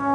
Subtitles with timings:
[0.00, 0.06] は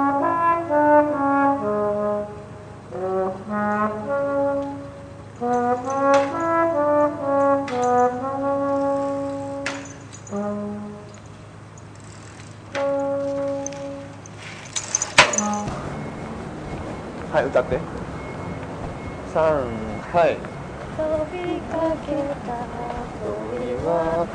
[17.42, 17.78] い歌って。
[19.34, 19.44] 三
[20.14, 20.38] はい。
[20.96, 21.38] 飛び
[21.70, 22.16] かけ
[22.48, 22.56] た
[23.22, 24.26] 鳥は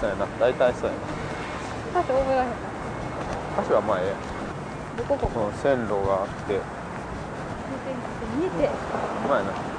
[0.00, 0.26] そうやな。
[0.40, 1.11] 大体そうやな
[1.92, 2.56] 歌詞覚えられへん
[3.54, 4.14] 歌詞はまあええや。
[4.14, 6.60] んどこここうん線路があって。
[8.36, 9.71] 見てうまいな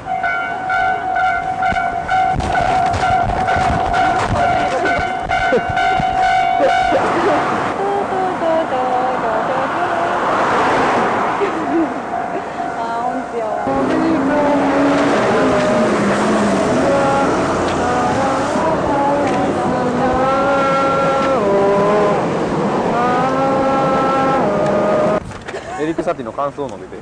[26.03, 26.97] エリック・サティの感想を述べて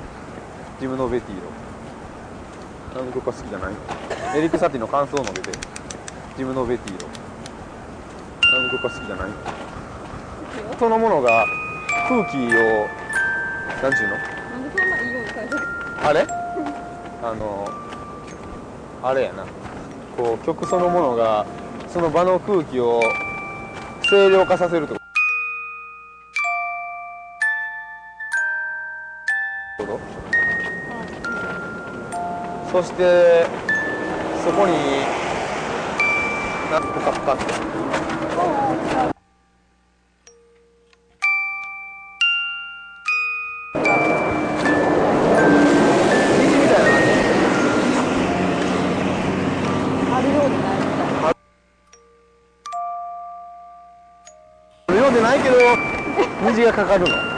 [0.79, 1.41] ジム・ノベティの
[2.93, 3.73] なんでここが好きじゃない。
[4.37, 5.57] エリック・サティの感想を述べて
[6.37, 9.29] ジム・ノベティのなんでここが好きじゃない。
[10.77, 11.47] そのものが
[12.07, 12.41] 空気を
[13.81, 14.15] なんちゅうの？
[16.07, 16.27] あれ？
[17.23, 17.67] あの
[19.01, 19.47] あれやな。
[20.15, 21.47] こう曲そのものが
[21.87, 23.01] その場の空気を
[24.03, 25.00] 清涼化させると
[32.71, 33.45] そして
[34.45, 34.73] そこに
[36.71, 37.61] 何とかかかって。
[56.43, 57.30] 虹がかかるの。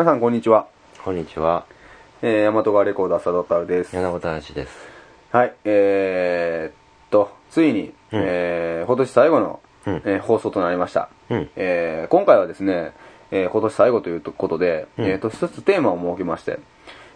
[0.00, 0.66] 皆さんこんにちは。
[1.04, 1.66] こんにちは。
[2.22, 3.94] えー、大和川レコード浅田太郎です。
[3.94, 4.72] 柳本橋です。
[5.30, 6.74] はい、えー、っ
[7.10, 11.10] と、ついに、うんえー、今年最後の、うんえー放送となりました。
[11.28, 11.50] うん。
[11.54, 12.92] えー、今回はですね、
[13.30, 16.60] えー今年最後ということで、うんえーっと、一つテーマを設けまして、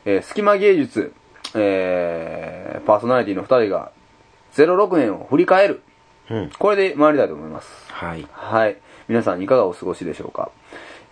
[0.04, 1.14] えー、隙間芸術、
[1.54, 3.92] えー、パーソナリティの二人が、
[4.52, 5.82] 06年を振り返る。
[6.28, 6.50] うん。
[6.58, 7.68] これで参りたいと思います。
[7.88, 8.26] はい。
[8.30, 8.76] はい。
[9.08, 10.50] 皆さんいかがお過ごしでしょうか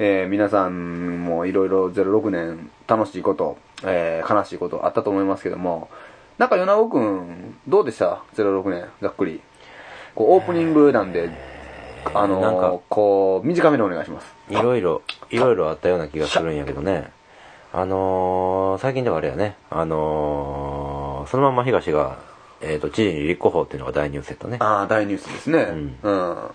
[0.05, 5.91] えー皆さんもいろいろ06年楽しいこと、えー悲しいことあったと思いますけども、
[6.39, 9.41] なんか米子くん、どうでした ?06 年、ざっくり。
[10.17, 11.31] こう、オープニングなんで、
[12.15, 14.35] あのーなんかこう、短めでお願いします。
[14.51, 17.13] いろいろ、いろいろあったような気がするんやけどね。
[17.73, 19.55] あのー、最近ではあれやね。
[19.71, 22.19] あのー、そのまま東が、
[22.61, 24.57] えっ、と、知事に立候補っていうのが大ニュースやったね。
[24.59, 25.69] ああ、大ニュースですね。
[26.03, 26.51] うん。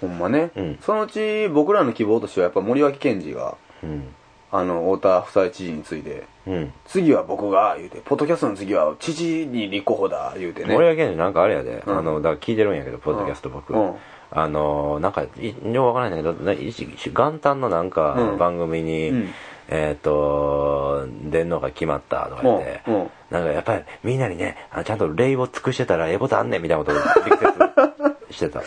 [0.00, 0.78] ほんまね、うん。
[0.82, 4.08] そのうち僕らの希望としてはやっぱ森脇健児が、うん。
[4.52, 6.72] あの、太田夫妻知事について、うん。
[6.86, 10.72] 次は僕が、言うて、ポッドキャストの次は知事に立候補だ、言うてね。
[10.72, 11.98] 森脇健児なんかあれやで、うん。
[11.98, 13.74] あの、だから聞いてるんやけど、ポッドキャスト僕。
[13.74, 13.94] うん。
[14.30, 18.38] あのー、なんか、いようわからないんだけど、な一時元旦のなんかうん。
[18.38, 19.28] 番組に、うん。
[19.68, 22.82] えっ、と、出んのが決まったとか言って、
[23.30, 28.62] なんかやっぱりみんなにね、あちゃんと礼を尽くしてたらええことあんねんみたいなことを力説 してた。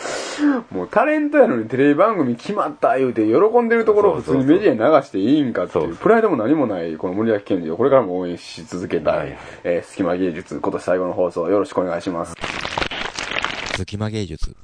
[0.70, 7.76] もうタレントやのにテレビ番組決まった言うて喜んでるところを普通にメディアに流していいんかっていう、プライドも何もないこの森脇健児を。
[7.76, 9.36] これからも応援し続けたい。
[9.64, 12.34] えー隙間芸術、今年最後の放送よろしくお願いします。
[13.76, 14.56] 隙間芸術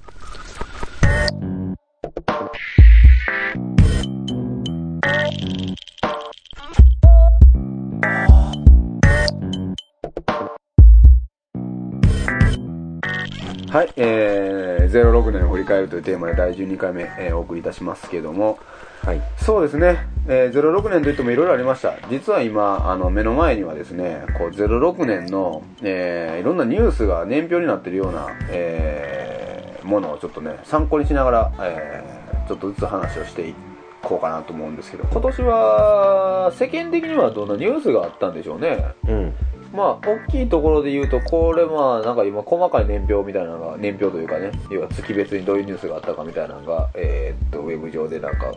[13.77, 18.59] はい、えー、06年を振り返るというテーマで第12回目、えーお送りいたしますけども、
[19.05, 19.21] はい。
[19.37, 21.93] そうですね、えー、06年といってもいろいろありました。
[22.09, 33.55] 実は今、あの、目の前にはですね、こう、06年の、えー、いろんなニュースが年表になってるような、えー、ものをちょっとね、参考にしながら、えー、ちょっとずつ話をしてい
[34.03, 38.87] こうかなと思うんですけど、今年は、世間的にはどんなニュースがあったんでしょうね。
[39.07, 39.35] うん。
[39.77, 48.53] まあ、大きいところで言うと、これまあ、なんか今、細かい年表みたいなのが、年表というかね、要は月別にどういうニュースがあったかみたいなのが、えーっと、ウェブ上でなんか、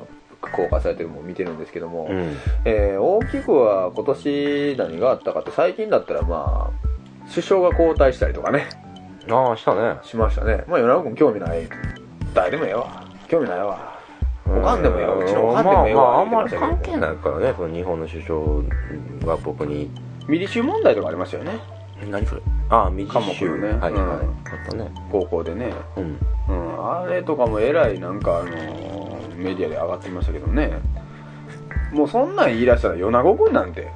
[0.54, 2.38] 公開されてるのを見てるんですけども、うん。
[2.63, 8.68] えー大きくは今年何があったかって、最近だったらまあ、首相が交代したりとかね、
[9.30, 10.00] ああ、したね。
[10.04, 10.63] しましたね。
[10.68, 11.68] まあ、米子君興味ない。
[12.33, 13.06] 誰でもええわ。
[13.27, 14.00] 興味ないわ。
[14.48, 15.18] おかんでもええわ。
[15.18, 16.21] うちのおかんでもええまあ、まあ、わ。
[16.21, 18.39] あんまり関係ないからね、その日本の首相
[19.25, 19.92] が僕に、
[20.29, 21.59] ミリ州問題とかありましたよね。
[22.09, 22.41] 何それ？
[22.69, 23.67] ああ、未科目のね。
[23.73, 23.91] はいはい。
[23.91, 23.99] うん。
[23.99, 24.91] あったね。
[25.11, 25.73] 高校でね。
[25.97, 26.19] うん。
[26.47, 30.71] うん、あれとかもえらいなんかあのーメディアで上がってましたけどね。
[31.91, 33.91] もうそんなん言い出したら米子君なんて。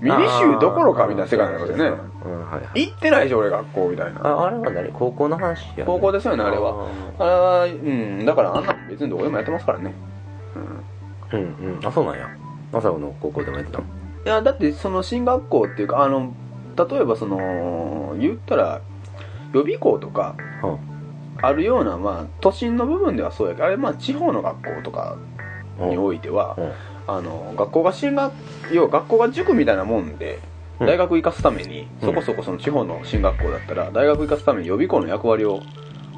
[0.00, 2.00] ミリ州どころかみたいな世界になりますよね。
[2.24, 2.86] うん、はいはい。
[2.86, 4.20] 行ってないでしょ俺学校みたいな。
[4.26, 4.90] ああれは何？
[4.92, 6.88] 高校の話や、ね、高校ですよねあれは。
[7.20, 8.24] あれはうん。
[8.26, 9.94] だからあんなの別にどこでもやってますからね。
[11.32, 11.38] うん。
[11.38, 11.86] うんうん。
[11.86, 12.28] あそうなんや。
[12.72, 13.84] 朝子の高校でもやってたの？
[14.24, 16.32] いやだってその進学校っていうかあの
[16.76, 18.80] 例えばその言ったら
[19.52, 20.78] 予備校とかは
[21.42, 25.16] あるようなまあ都心の部分ではそうやけどあれまあ地方の学校とか
[25.80, 26.72] あにおいては、うん。
[27.04, 28.32] あの学校が進学
[28.72, 30.38] 要は学校が塾みたいなもんで
[30.80, 30.86] うん。
[30.86, 35.62] 大学行かすために、うんそこそこその地方の進学校だったら大学行かすために予備校の役割を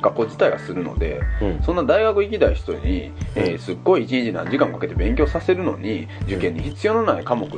[0.00, 1.62] 学校自体がするのでうん。
[1.62, 7.50] そんな大学行きたい人に、えーすっごい一日何時間かけて勉強させるのに受験に必要のない科目っ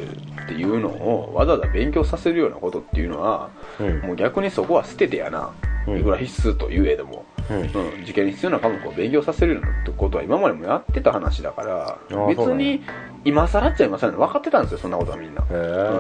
[0.46, 3.50] ていうのをわざわざ勉強させるようなことっていうのは
[3.80, 4.00] うん。
[4.00, 5.52] もう逆にそこは捨ててやな、
[5.86, 6.00] うん。
[6.00, 7.56] いくら必須と言えども、うん。
[7.58, 12.82] うん、受験に必要な科目を勉強させるようなってことは今までもやってた話だからー別に
[13.24, 15.42] 今更っちゃ今更分かってたんですよそんなことはみんな、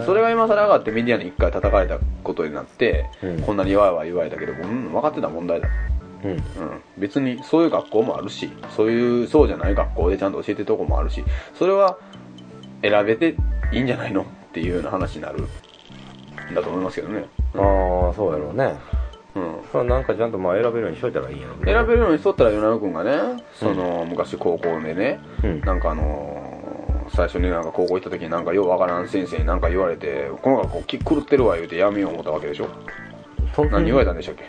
[0.04, 3.42] それが今更上がってメディアに一回叩かれたことになって、うん。
[3.42, 5.68] こんなにわいわい言われたけど、うん、分かってた問題だ、
[6.24, 6.30] うん。
[6.30, 6.40] うん、
[6.98, 11.24] 別にそういう学校もあるしそういうそうじゃない学校でちゃんと教えてるとこもあるし
[11.58, 11.98] それは
[12.82, 13.36] 選べて
[13.72, 18.78] いいんじゃないのっていうような話になるんだと思いますけどね、ああそうやろうね。
[19.34, 19.56] うん。
[19.72, 25.60] それなんかちゃんとまあ選べるようにしといたらいいんやろうね選べるようにしとったら米野君がねその、昔高校でねうん。
[25.60, 26.56] なんかあのー
[27.08, 32.68] 最初になんか高校行った時になんかようわからん先生になんか言われてこの学校気狂ってるわ言うてやめよう思ったわけでしょ。
[33.54, 34.44] そんな何言われたんでしたっけ？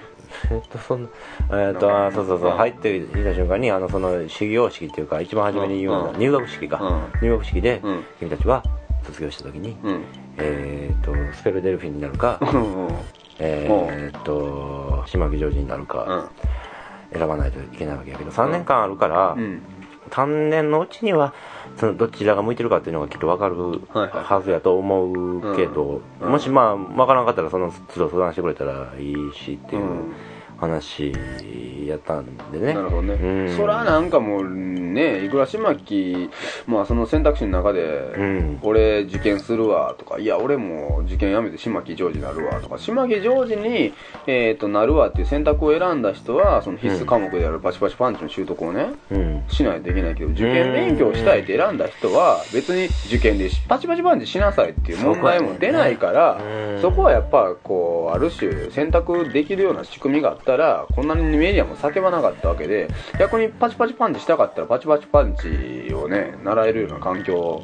[0.52, 1.10] えっとそんな
[1.70, 2.40] えっとあそうそう。
[2.40, 6.06] そう入ってきた瞬間にあのその始業式っていうか一番初めに言うのうん。
[6.08, 6.80] は入学式か。
[7.22, 8.04] 入学式でうん。
[8.20, 8.64] 君たちは
[9.04, 10.02] 卒業した時にうん。
[10.38, 12.40] えっとスペルデルフィンになるか
[13.40, 16.30] えーっと島木ジョージになるか
[17.14, 19.62] 選ばないといけないわけやけど3年間あるからうん。
[20.10, 21.34] 3年のうちには
[21.76, 25.06] そのどちらが向いてるかっていうのがきっと分かるはずやと思
[25.42, 26.32] うけど、うん。
[26.32, 30.14] もしまあ分からんかったらその都度相談してくれたらいいしっていううん
[30.58, 31.14] 話
[31.86, 33.58] やったんでね、なるほどね、うん。
[33.58, 36.30] そらなんかもうねいくら島木
[36.66, 38.60] まあその選択肢の中で、うん。
[38.62, 43.94] 俺受験するわとかいや俺も受験やめて島木ジョージになるわとか島木ジョージに、
[44.26, 49.44] えー、となるわっていう選択を選んだ人はその必須科目であるパチパチパンチの習得をねうん。
[49.48, 62.88] しないといけないけど受験勉強したいって選んだ人は別に受験でパチパチパンチしなさいっていう問題も出ないからうんそこはやっぱこうある種選択できるような仕組みがあったらこんなにメディアも叫ばなかったわけで
[63.20, 67.64] 逆にパチパチパンチしたかったらパチパチパンチをね習えるような環境を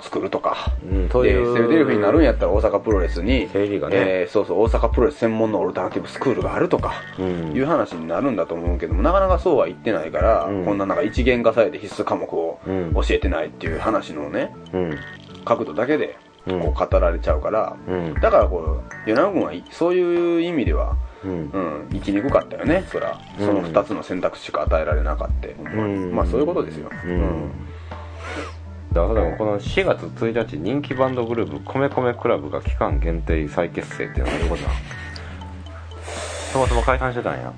[0.00, 3.50] 作るとかうん、とでいうセルデルフィになるんやったら大阪プロレスに、ね。
[3.54, 7.56] えーそうそう大阪プロレス専門のオルタナティブスクールがあるとかうん。
[7.56, 10.64] いう話になるんだと思うけどもなかなかそうは言ってないから、うん。
[10.66, 12.92] こんななんか一元化されて必須科目をうん。
[12.94, 14.98] 教えてないっていう話のねうん。
[15.46, 16.60] 角度だけでうん。
[16.60, 18.14] こう語られちゃうから、うん。
[18.14, 21.50] だからこう与那君はいそういう意味では、うん。
[21.50, 23.18] うん、生きにくかったよねそら。
[23.38, 26.12] その2つの選択肢しか与えられなかった、ん。
[26.12, 27.50] まあそういうことですよ、うん。
[28.92, 34.74] だからこの4月1日人気バンドグループ米米クラブが期間限定再結成っていうのはどういうことなの？
[36.54, 37.52] そもそも解散してたんや。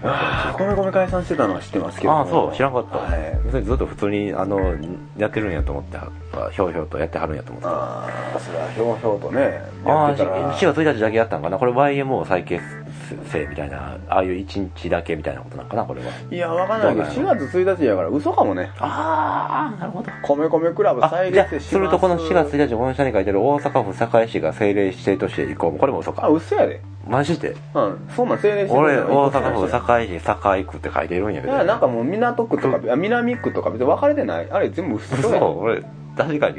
[0.56, 2.56] 米米解散してたのは知ってますけどああそう。
[2.56, 3.40] 知らんかった、はい。
[3.44, 4.74] 要するにずっと普通にあの
[5.18, 7.68] やってるんやと思ってはひょうひょうとやってはるんやと思って。
[7.68, 8.06] たあ
[8.36, 10.54] あそれはひょうひょうとねああやってたら。
[10.54, 11.58] 4月1日だけやったんかな。
[11.58, 16.10] これ YMO 再結成みたいなああいう1日だけみたいなことなんかなこれは。
[16.30, 18.70] いやわかんないけどどうな4月1日やから嘘かもね。
[18.78, 20.10] ああなるほど。
[20.22, 21.68] 米米クラブあ再じゃあ結成します。
[21.68, 26.80] するとこの4月1日この下に書いてる大阪府堺市が政令指定都市へ移行これも嘘あか嘘やで。
[27.06, 27.54] マジで？
[27.74, 28.08] うん。
[28.16, 31.52] そんなん政令して俺る大阪府堺市堺区って書いてるんやけど。
[31.52, 34.50] いやなんかもう港区とかあ南区とか別に分かれてない。
[34.50, 35.82] あれ全部嘘そう俺
[36.16, 36.56] 確かに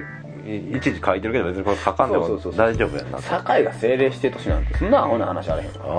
[0.48, 5.86] い一時書いてるけど別にこれ書かんでも大丈夫やんな堺が政令指定都市なんてそんなアホな話あれへんから。
[5.86, 5.92] ああ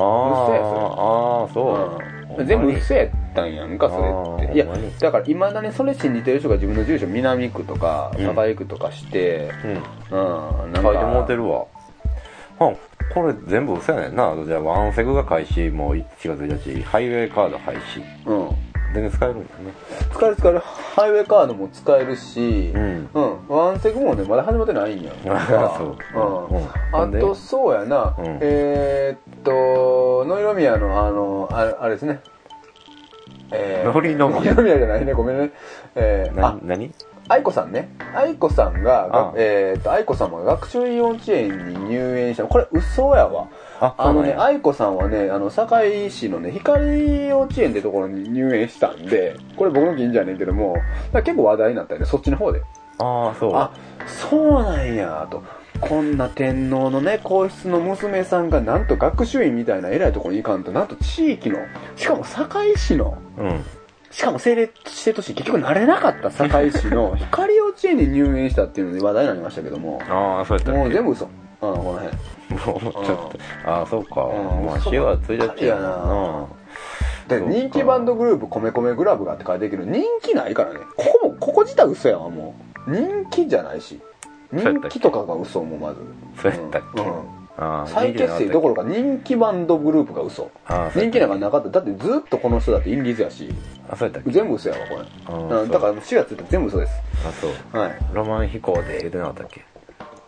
[1.48, 1.98] ーそ
[2.30, 4.54] う、うん、全部嘘やったんやんかそれって。
[4.54, 4.66] いや
[5.00, 8.26] だからいまだにそれ信じてる人が自分の住所南区とかうん。
[8.26, 9.50] 堺区とかして
[10.10, 10.64] うん。
[10.64, 10.92] うん、なんか。
[10.92, 11.66] 書いてもうてるわ。
[12.60, 12.72] あ
[13.14, 14.34] これ全部嘘やねんな。
[14.44, 19.72] じゃあワンセグが開始もう1月1日ハイウェイカード廃止うん全然使えるんだよね。
[20.12, 20.58] 使える使える。
[20.60, 23.08] ハイウェイカードも使えるしうん。
[23.12, 25.12] うん、ワンセグもねまだ始まってないんや。
[25.28, 25.96] あそう。
[26.92, 27.18] うん。
[27.18, 28.38] あとそうやな、うん。
[28.40, 32.20] えー、っとノイロミヤのあのあれあれですね。
[33.50, 35.12] えノリノミヤ ノイロミヤじゃないね。
[35.12, 35.50] ごめんね。
[35.94, 36.92] えー、あな何？
[37.28, 37.90] 愛子さんね。
[38.14, 39.32] 愛子さんがあ。
[39.36, 42.44] えー、っと愛子さんが学習幼稚園に入園した。
[42.44, 43.48] これ嘘やわ。
[43.80, 50.76] ああのね愛子さんはねあの堺市のね光幼稚園ってところに入園したんでこれ僕の近所やねんけども
[51.12, 52.62] 結構話題になったよねそっちの方で。
[52.98, 53.54] ああそう。
[53.54, 53.72] あ
[54.06, 55.42] そうなんやと。
[55.80, 61.58] こんな天皇のね皇室の娘さんがなんと学習院みたいな偉いところに行かんとなんと地域の
[61.94, 63.64] しかも堺市のうん
[64.10, 70.00] しかも政令指定都市結局なれなかった堺市の光幼稚園に入園したっていうので話題になりましたけども。
[70.08, 71.24] ああそうやったもう全部嘘。
[71.24, 73.32] うんこの辺もうちょっと
[73.66, 74.22] ああそうか。
[74.22, 75.88] うんまあ4月1日ややな。
[75.88, 76.46] な
[77.28, 80.80] で人気バンドグループ米米グラブがって書いてるけど人気ないからね。
[80.96, 82.54] ここもここ自体嘘やわも
[82.86, 82.90] う。
[82.90, 84.00] 人気じゃないし。
[84.50, 86.00] 人気とかが嘘もまず。
[86.40, 87.02] そうやったっけ？
[87.02, 87.37] うん
[87.86, 90.50] 再結成どころか人気バンドグループが嘘。
[90.94, 91.70] 人気なんかなかった。
[91.70, 93.48] だってずっとこの人だってインディーズやし。
[93.90, 94.30] あそうやったっけ。
[94.30, 95.02] 全部嘘やわこれ。
[95.68, 96.92] だから4月って全部嘘です。
[97.26, 97.50] あそう。
[97.76, 97.98] はい。
[98.12, 99.64] ロマン飛行で言うてなかったっけ。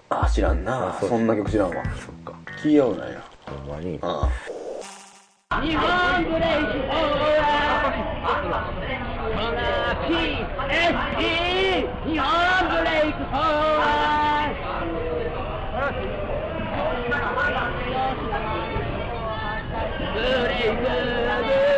[0.09, 0.89] あ知らんな。
[0.89, 1.85] あそんな曲知らんわ。
[1.97, 2.35] そっか。
[2.63, 3.99] 聞いようなんやほんまに。
[4.03, 4.29] あ
[5.63, 7.31] 日本ブレイクオー。
[8.51, 8.65] ラ
[9.31, 9.65] ほら
[10.07, 11.23] PSE
[12.07, 12.27] 日本
[12.69, 13.29] ブレイクオー
[14.59, 15.00] ラブ
[20.13, 20.87] ブレイクブ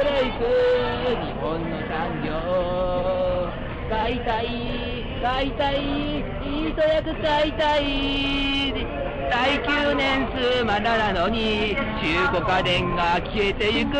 [0.04, 3.54] レイク日本の産業
[3.88, 8.86] 解体解体一役解体
[9.30, 13.96] 耐久年数まだなのに中古家電が消えてゆく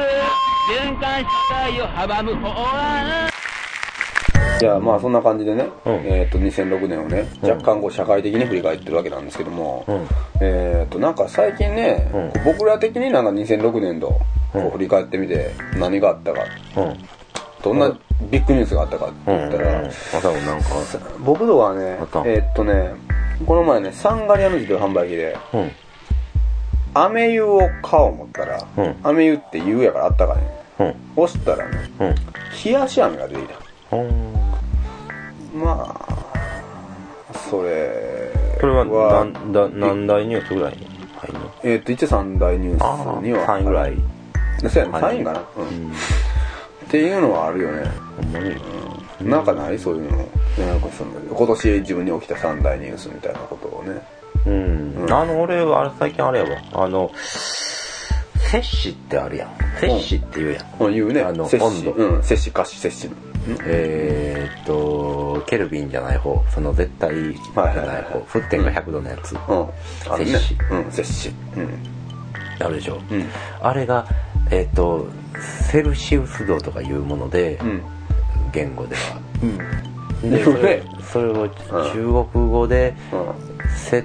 [0.79, 3.32] 循環社会を阻む法案
[4.62, 5.92] じゃあまあそんな感じでね、うん。
[6.07, 7.50] えっ、と2006年をねうん。
[7.50, 10.07] 若干こう社会的に振り返ってるわけなんですけども、うん。
[10.40, 12.31] えっ、となんか最近ね、うん。
[12.31, 14.21] こう僕ら的になんか2006年度
[14.52, 16.42] こう振り返ってみて何があったか。
[16.76, 16.97] うん。
[17.64, 17.90] どんな
[18.31, 19.90] ビッグニュースがあったかってうん言ったら、ん。
[19.90, 19.90] か
[21.19, 22.23] 僕とはねあった。
[22.25, 22.95] えっ、とね
[23.45, 25.71] この前ねサンガリアの自動販売機でうん。
[26.95, 28.97] 飴湯を買おう思ったら、うん。
[29.02, 30.95] 飴湯って湯やからあったかいね。
[31.16, 31.25] うん。
[31.25, 32.14] 押したらねうん。
[32.64, 33.73] 冷やし飴が出てきた
[35.53, 36.23] まあ。
[37.51, 38.31] それ
[38.61, 41.51] これは何だ何大ニュースぐらいに入るの？
[41.65, 43.47] えっ、と一応三大ニュースには。
[43.47, 43.97] 3位ぐらい。
[44.61, 45.25] そうやね3位。
[45.25, 45.65] かな、うん。
[45.65, 45.93] うん。
[45.93, 45.95] っ
[46.89, 48.55] ていうのはあるよね、ほんまに。
[49.21, 49.79] うん、なんかない？
[49.79, 50.19] そういうの。
[50.19, 54.01] なんかその今年自分に起きた三大ニュースみたいなことをね。
[54.47, 55.13] うん、うん。
[55.13, 56.85] あの俺あれ最近あれやわ。
[56.85, 59.51] あの摂氏ってあるやん。
[59.81, 61.23] 摂氏って言うやん、まあ言うね。
[61.23, 61.89] あの摂氏。
[61.89, 62.05] 温度。
[62.15, 62.23] うん。
[62.23, 63.15] 摂氏可視摂氏の
[63.65, 69.37] えーっとケルビンじゃない方その絶対じゃない方沸点が100度のやつ、
[70.17, 70.93] 摂氏うん。
[70.93, 71.69] 摂氏うん。
[72.61, 73.27] あるでしょ、うん。
[73.61, 74.07] あれが
[74.51, 75.09] えーっと
[75.71, 77.83] セルシウス度とかいうもので、うん。
[78.53, 79.21] 言語では。
[79.43, 79.47] う
[80.27, 80.31] ん。
[80.31, 80.83] でそれ
[81.13, 84.05] それを中国語で、うセ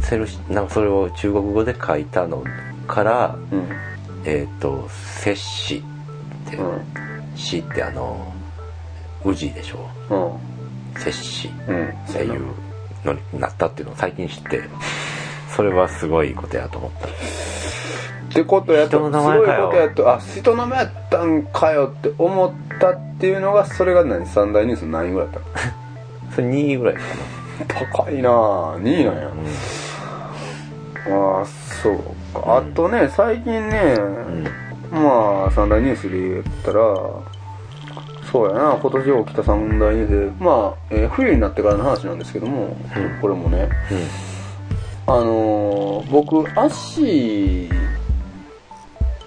[0.00, 2.44] セルシなんかそれを中国語で書いたの
[2.86, 3.36] から
[4.24, 5.82] えっ、と摂氏
[6.46, 6.80] って、うん。
[7.34, 8.32] 死ってあの
[9.24, 10.14] 宇治でしょう。
[10.98, 11.00] ん。
[11.00, 11.88] 摂氏うん。
[11.88, 12.54] っていう
[13.04, 14.62] のになったっていうのを最近知って
[15.54, 17.08] それはすごいことやと思った。
[17.08, 17.10] っ
[18.30, 24.26] てことやとすごいことやとあ人の名前やったんかよって思ったっていうのがそれが何？
[24.26, 25.42] 三大ニュース何位ぐらいだっ
[26.34, 27.00] それ2位ぐらいか
[27.66, 28.82] たの高いなぁ。
[28.82, 29.22] 2位なんや。
[31.08, 31.96] なああそう
[32.34, 32.58] か。
[32.58, 33.96] あとね最近ね、
[34.92, 36.80] うん、まあ三大ニュースで言ったら
[38.30, 38.76] そうやな。
[38.80, 43.20] 今年起きた三大ニュースでまあ、えー冬になってからの話なんですけども、うん。
[43.20, 43.68] これもね。
[45.06, 47.68] あのー僕足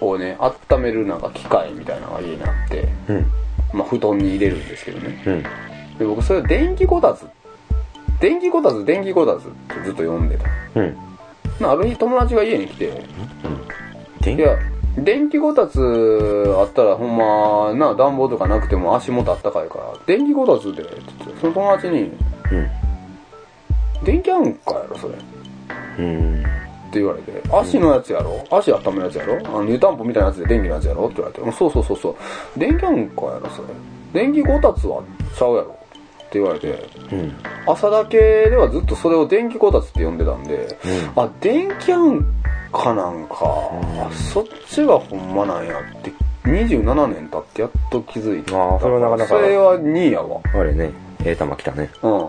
[0.00, 0.36] をね
[0.70, 3.16] 温めるなんか機械みたいなのが家にあってうん。
[3.16, 3.26] うん
[3.72, 5.22] まあ布団に入れるんですけどね。
[5.26, 5.42] うん。
[5.98, 7.26] で僕それを電気こたつ。
[8.20, 10.44] 電気こたつ電気こたつってずっと呼んでた。
[10.76, 10.96] うん。
[11.58, 13.02] まあある日友達が家に来て
[14.20, 14.56] 電いや、
[14.98, 15.80] 電気こたつ
[16.58, 22.12] あったらほんまな、暖房とかなくても足元あったかいから、電気こたつで、って言って、その友達に、
[24.04, 25.14] 電気あんかやろ、それ。
[25.14, 25.24] って
[25.98, 26.42] うん
[26.92, 28.44] 言われて、足のやつやろ？
[28.50, 29.38] 足温めるやつやろ？
[29.46, 31.06] あの湯たんぽみたいなやつで電気のやつやろ？
[31.06, 32.60] って言われて、うんそうそうそうそう。
[32.60, 33.68] 電気あんかやろ、それ。
[34.12, 35.02] 電気こたつは
[35.34, 35.70] ちゃうやろ？
[35.70, 37.32] って言われて、うん。
[37.66, 40.76] 朝だけではずっとそれを電気こたつって呼んでたんで、
[41.16, 42.26] あ、電気あん
[42.72, 45.78] かなんか、あそっちがほんまなんや。
[45.78, 46.12] って、
[46.44, 48.50] 27年経ってやっと気づいた。
[48.80, 49.28] それはなかなか。
[49.28, 50.40] それは2位やわ。
[50.54, 50.90] あれね
[51.24, 51.90] ええ玉来たね。
[52.02, 52.28] うん。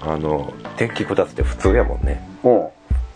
[0.00, 2.20] あの電気こたつって普通やもんね。
[2.42, 2.68] うん。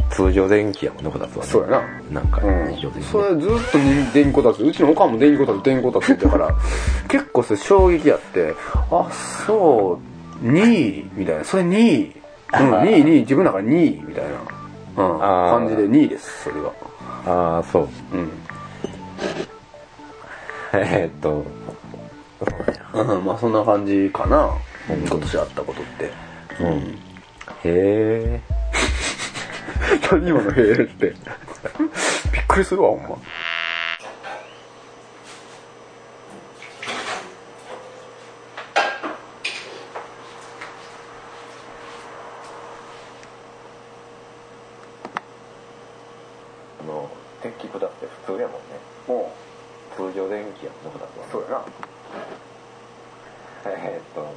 [0.09, 1.51] 通常電気やもんねこたつはね。
[1.51, 2.21] そうやな。
[2.21, 2.75] なんかうん。
[2.75, 4.63] 日常的にねそれずっとに電気こたつ。
[4.63, 6.55] うちのおかんも電気こたつ電気こたつって言ってたから
[7.09, 8.55] 結構それ衝撃やって
[8.91, 9.09] あ
[9.47, 9.99] そ
[10.43, 11.45] う2位みたいな。
[11.45, 12.13] それ2位。
[12.55, 13.21] うん2位2位。
[13.21, 14.31] 自分の中で2位みたいな、
[14.97, 16.73] 感じで2位ですそれが
[17.27, 17.89] ああそう。
[18.13, 18.31] うん。
[20.73, 21.45] えーっと。
[22.95, 24.51] そううん、まあそんな感じかな、
[24.89, 26.13] 今年あったことって。
[26.61, 26.77] うん。
[26.77, 26.99] へ
[27.65, 28.41] え
[30.11, 31.07] 何今のへえって。
[32.33, 33.17] びっくりするわ、ほんま。
[47.47, 48.75] 電気こたつって普通やもんね
[49.07, 49.33] も
[49.95, 51.65] 通常電気やもんねこたつはう、そうやな。
[53.71, 54.35] えーっと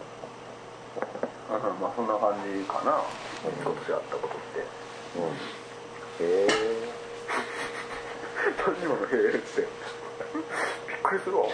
[1.50, 3.02] うん、まあそんな感じかな、
[3.42, 4.60] 今年あったことって。
[5.18, 5.30] うん
[6.22, 6.48] へえ
[8.68, 9.62] 何今のへえって。
[9.62, 9.68] びっ
[11.02, 11.48] くりするわ。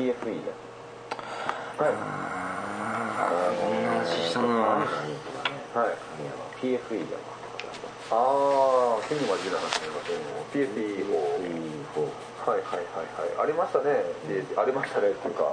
[0.00, 1.92] PFE だはい。
[3.60, 4.48] 同じしたな。
[4.48, 6.00] はい。
[6.56, 7.16] PFE だ
[8.10, 11.04] ああ、君も言うな話になりましたけども、PSE
[12.40, 13.44] はいはいはいはい。
[13.44, 14.02] ありましたね。
[14.56, 15.52] ありましたねっていうか、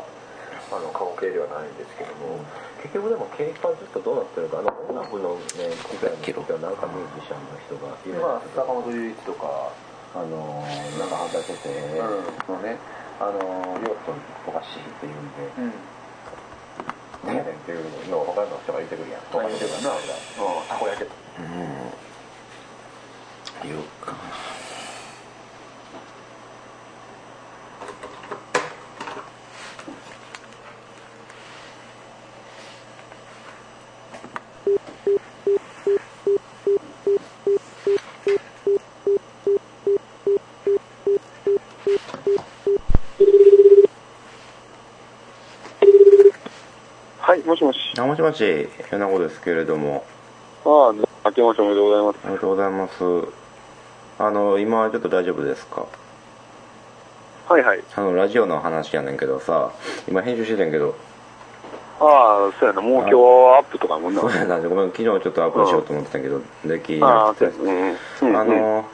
[0.72, 2.40] あの、過去形ではないんですけども、
[2.82, 9.74] 結局でも経過ずっとどうなってるかあの音楽のね機材の人はなんかミュージシャンの人がいるまあ、坂本龍一とか、
[10.16, 12.78] あのーなんか反対先生のね、
[13.20, 14.14] あのーヨット
[14.48, 15.70] おかしいって言うんでうん。
[15.70, 15.74] ね
[17.28, 19.98] えねんっていうのを他の人が言ってくるやん他の人がな
[20.70, 21.04] たこ焼き。
[21.04, 22.08] うん
[23.64, 24.14] 言うか
[47.20, 47.42] はい、
[48.08, 48.70] もしもし。
[48.89, 50.06] 米子ですけれども
[50.65, 50.93] ああ、
[51.26, 52.20] 明けましておめでとうございます。
[52.24, 52.93] ありがとうございます。
[54.20, 55.86] あの、今はちょっと大丈夫ですか？
[57.50, 57.84] はいはい。
[57.96, 59.72] あの、ラジオの話やねんけどさ、
[60.08, 60.96] 今編集してんけど、
[62.00, 64.22] ああ、そうやな、もう今日はアップとかもんな。
[64.22, 67.67] そうやな、ごめん、昨日ちょっとアップしようと思ってたけど、できああ、なくてそう。
[67.67, 68.38] やうんうん。
[68.38, 68.86] あの、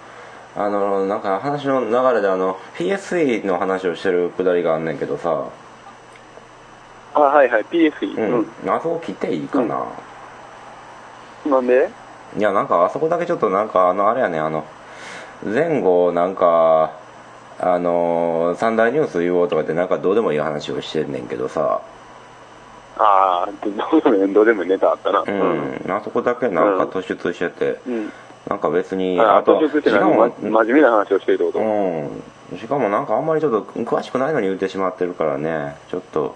[0.56, 5.46] あの、なんか話の流れであの、PSE の話をしてるくだりがあんねんけどさ、
[7.14, 8.44] あはいはい、PSE。
[8.64, 9.86] うん、あそこ切っていいかな、
[11.46, 11.52] うん。
[11.52, 11.90] なんで？
[12.38, 14.66] いや、なんかあそこだけちょっとなんか、あの、あれやね、あの、
[15.46, 16.92] 前後なんか、
[17.60, 21.82] あの、三大ニュース言おうとかってなんかどうでもいい話をしてんねんけどさ、
[22.98, 25.24] ああ、どうでもいいどうでもいいネタあったな。
[25.26, 25.32] う。
[25.32, 28.12] ん、あそこだけなんか突出してて、うん。
[28.48, 31.60] なんか別に、ああ、と、途中しかもま、真面目な話をしてるってこと。
[31.60, 31.66] う
[32.56, 32.58] ん。
[32.58, 36.36] しかもなんかあんまりちょっと詳しくないのに言ってしまってるからね、ちょっと、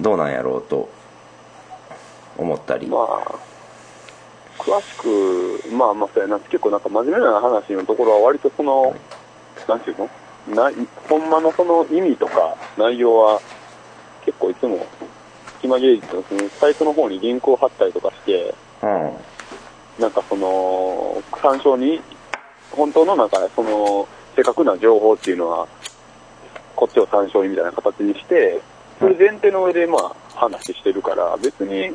[0.00, 0.88] どうなんやろうと
[2.36, 2.86] 思ったり。
[2.86, 3.34] まあ、
[4.58, 8.94] 詳しく、まあまあそうやな、結構なんか真面目な話のところは割とその、
[9.68, 10.08] なんていうの？
[10.54, 10.70] な
[11.08, 13.40] ほんまのその意味とか内容は
[14.24, 14.86] 結構いつも、
[15.56, 19.16] 隙間芸術のそのサイトの方にリンクを貼ったりとかして、うん。
[19.98, 22.00] なんかその、参照に、
[22.70, 24.06] 本当のなんかその、
[24.36, 25.66] 正確な情報っていうのは、
[26.76, 28.60] こっちを参照にみたいな形にして、
[28.98, 31.94] それ前提の上でまあ話してるから、別に、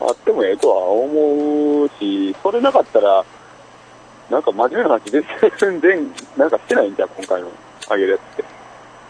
[0.00, 3.24] あってもええとは思うし、それなかったら、
[4.30, 7.48] なんか真面目な話全然、全然、なんかしてないんじゃん、今回の
[7.88, 8.44] あげるやつって。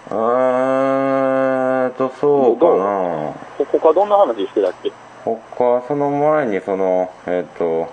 [0.08, 3.32] えーっと、そうかな。
[3.58, 4.92] ほ他どんな話してたっけ？
[5.24, 7.88] 他、その前にその、えっ、と、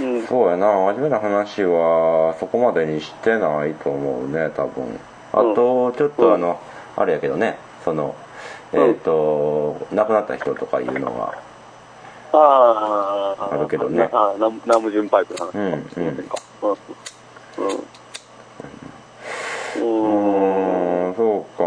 [0.00, 0.26] うん。
[0.26, 5.00] そうやな、真面目な話はそこまでにしてないと思うね、多分。
[5.32, 6.60] あと、ちょっとあの、
[7.00, 8.14] あれやけどね、その、
[8.74, 11.34] えっ、と、亡くなった人とかいうのは、
[12.32, 16.70] ああ、あるけどねああ、ナムナムジュンパイプの話うんうんかうん。
[17.56, 17.78] うん。
[19.76, 21.14] ううん。
[21.14, 21.64] そうか。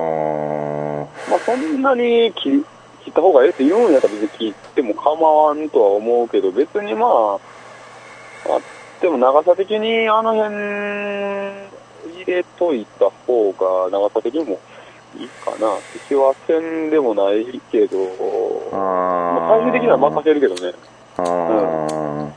[1.32, 2.64] まあそんなに切
[3.04, 7.38] 切った方がええって言うんやったら別に切っても構わんとは思うけど、別にまあ、あ
[8.58, 8.62] っ
[9.02, 10.56] ても長さ的にあの辺
[12.24, 14.60] 入れといた方が長さ的にも
[15.44, 17.98] かなって気はせんでもないけど、
[18.72, 20.74] あまあ最終的には任せるけどね。
[21.18, 22.32] あー、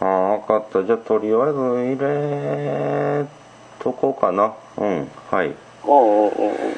[0.00, 0.84] あー、分かった。
[0.84, 3.26] じゃあ、とりあえず入れ
[3.78, 4.54] とこうかな。
[4.76, 5.46] うん、はい。
[5.48, 5.54] うん
[5.86, 6.76] うんうんうん。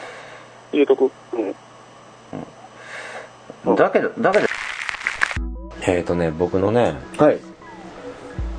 [0.72, 1.10] 入れとく。
[1.32, 1.54] うん。
[3.66, 4.46] うんだけど、だけど、
[5.86, 7.38] えっ、ー、とね、僕のね、はい。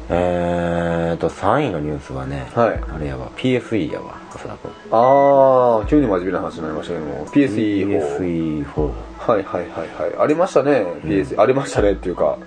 [0.10, 4.72] えーと、3位のニュースはね、はいあれやわ、PSE やわ、浅田君。
[4.92, 8.66] ああ、急に真面目な話になりましたけども、PSE4。
[8.66, 8.92] PSE4。
[9.18, 10.16] はいはいはいはい。
[10.20, 12.38] ありましたね、PS、ありましたねっていうか、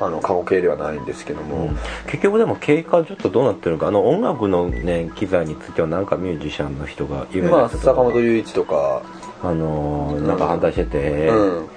[0.00, 1.70] あの、過去形ではないんですけども。
[2.06, 9.02] 結局でも経過ちょっとどうなってるかあの音楽のね機材についてはなんかミュージシャンの人が有名まあ、な人とか坂本龍一とか、
[9.42, 11.68] あのーなんか反対してて、うん。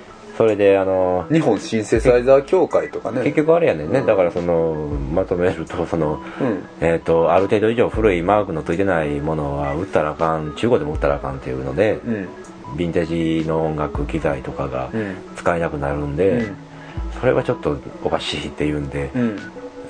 [0.42, 3.22] それであのー日本シンセサイザー協会とかね。
[3.24, 4.74] 結局あれやねんね、うんだからその
[5.14, 6.64] まとめるとその、うん。
[6.80, 12.14] えー、とある程度以上古いマークのついてないものは売ったらあかん中古でも売ったらあかんっていうので、うん。
[12.14, 15.16] ヴィンテージの音楽機材とかがうん。
[15.36, 16.52] 使えなくなるんで、
[17.20, 19.12] それはちょっとおかしいっていうんで、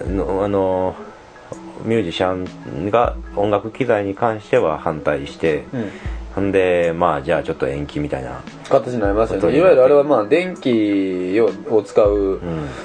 [0.03, 0.17] うん。
[0.17, 0.95] のあの
[1.85, 5.89] ミュージシャンが音楽機材に関しては反対して、うん。
[6.33, 9.57] ほんでまあじゃあちょっと延期みたいな、形になりましたよね。
[9.57, 12.39] いわゆるあれはまあ、電気をを使う、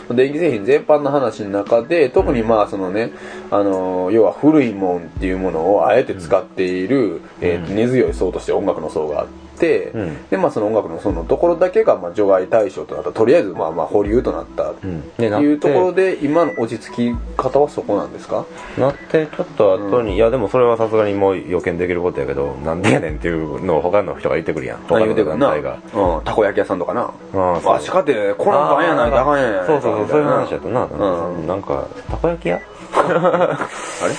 [0.09, 0.17] うん。
[0.17, 3.13] 電気製品全般の話の中で、特にまあそのね、
[3.51, 9.46] あの、要は古いもんっていうものをあえて使っている、えーと根強い層として音楽の層があって、
[9.95, 10.29] うん。
[10.29, 14.71] で、まあその音楽の層のところだけがまあ除外対象となった、とりあえずまあまあ保留となった。
[14.71, 15.01] うん。
[15.01, 18.45] っていうところで、今の落ち着き方はそこなんですか？
[18.79, 24.79] なってちょっと後に、いやでもそれはさすがにもう予見できることやけどなんでやねんっていうのを他の人が言ってくるやん。
[24.87, 25.16] 他の。
[25.16, 25.79] 団体が。
[25.95, 27.03] うん、たこ焼き屋さんとかな。
[27.05, 29.66] うんそうわしかて、この番やないとあかんやん。
[29.66, 30.09] そうそうそう。
[30.09, 31.47] そういう話やとな、うん。
[31.47, 32.61] なんかたこ焼き屋
[33.07, 33.69] あ
[34.09, 34.14] れ？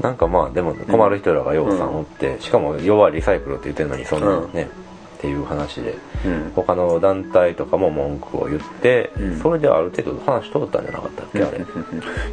[0.00, 4.68] なんかまあでも困る人らがようさんおって、しかも要はリサイクルって言ってるのにそんなのね、
[5.16, 6.52] っていう話でうん。
[6.54, 9.38] 他の団体とかも文句を言って、うん。
[9.40, 11.64] それである程度話通ったんじゃなかったっけ、あれ？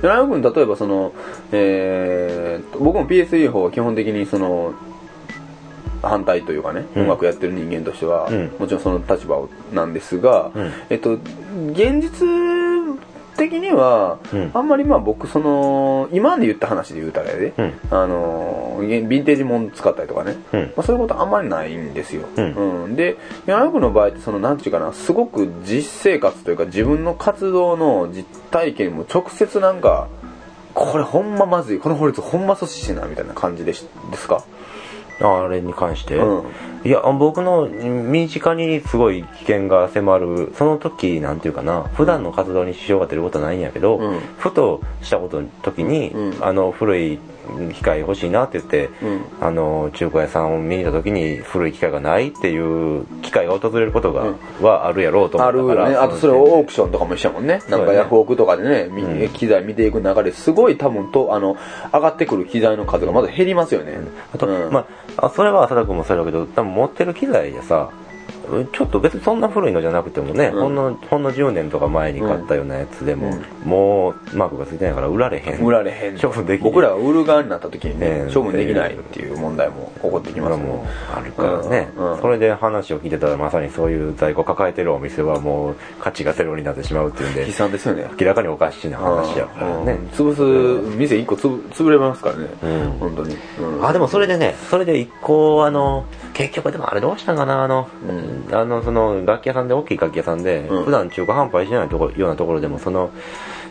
[0.02, 1.14] 柳山君例えばその、
[1.52, 4.74] えー、僕も PSE 法は基本的にその
[6.02, 7.02] 反対というかね、うん。
[7.04, 8.52] 音楽やってる人間としては、うん。
[8.60, 10.72] もちろんその立場なんですが、うん。
[10.90, 12.28] えっと、現実
[13.36, 14.52] 的には、うん。
[14.54, 17.74] あんまりまあ僕その今で言った話で言うたらやで、うん。
[17.92, 20.62] あのヴィンテージもん使ったりとかね、うん。
[20.62, 22.84] まあ、そういうことあんまりないんですよ、うん。
[22.86, 22.96] うん。
[22.96, 30.08] で山くの場合ってそのなんていうかなすごく実生活というか自分の活動の実体験も直接なんか
[30.74, 31.80] これほんままずい。
[31.80, 34.44] この法律ほんま阻止してなみたいな感じでしですか？
[35.28, 36.44] あれに関して、うん。
[36.86, 44.20] いや僕の身近にすごい危険が迫るその時なんていうかな普段の活動に支障が出ることはないんやけど、うん。
[44.38, 46.44] ふとしたことの時に、うん。
[46.44, 47.20] あの古い
[47.74, 55.96] 機械欲しいなって言って、うんあの中古屋さんを見に行った時に古い機械がないっていう機会が訪れることが、うんはあるやろうと思あるったからよね。
[55.98, 57.62] あとそれオークションとかも一緒やもんね。
[57.70, 61.58] なんかヤフオクとかでね、うん機材見ていく中ですごい多分と、あの、
[61.92, 63.98] 上がってくる機材の数がまだ減りますよね。
[64.34, 64.86] あと、ま、
[65.18, 67.90] あそれは浅田君もそうだけど、多分持ってる機材でさ、
[68.74, 70.62] ちょっと別にそんな古いのじゃなくてもね、うん。
[70.62, 73.32] ほんの、ほんの10年とか前に買ったようなやつでも、
[73.64, 75.66] もうマークがついてないから売られへん。
[75.66, 76.20] 売られへん。
[76.20, 78.34] 処分できない僕らが売る側になった時にねえ、え。
[78.34, 82.12] 処分できないっていう問題も起こってきますもあるからね、うん。
[82.14, 82.22] うん。
[82.22, 88.10] それで話を聞いてたらまさにそういう在庫抱えてるお店はもう価値がゼロになってしまうっていうんで悲惨ですよね。
[88.20, 90.08] 明らかにおかしな話やからね、うん。
[90.10, 92.48] 潰す、店一個つぶ潰れますからね。
[92.62, 92.92] うん。
[93.00, 93.38] 本当に。
[93.60, 93.86] うん。
[93.86, 100.84] あでもそれでねそれで一個あの結局でもあれどうしたんかなあの、うんあのその楽器屋さんで大きい楽器屋さんで、うん。
[100.86, 103.12] 普段中華販売してないとこようなところでもその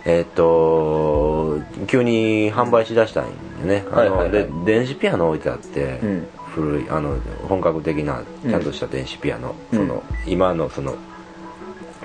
[0.04, 3.30] えーっと急に販売しだしたんよ
[3.64, 4.30] ね、あのはいはいはい。
[4.30, 6.28] で電子ピアノ置いてあって、うん。
[6.54, 7.16] 古いあの
[7.48, 9.78] 本格的なちゃんとした電子ピアノ、うん。
[9.78, 10.96] その今のその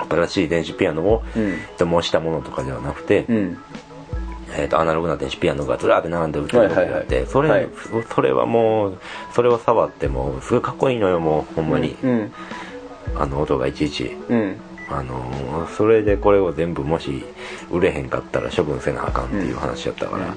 [0.10, 1.24] 新しい電子ピアノを、
[1.82, 1.88] うん。
[1.90, 3.58] 模したものとかではなくて、うん。
[4.56, 7.68] えー、とアナログな電子ピアノがずらーって並んで売ってるとこがあって、それ、はい
[8.14, 8.98] それはもう
[9.34, 12.34] それを触ってもすごいかっこいいのよもうほんまに、うん。
[13.16, 14.58] あの音がいちいちうん。
[14.90, 17.26] あのーそれでこれを全部もし
[17.70, 20.34] 売れへんかったら処分せなあかんっていう話やったから、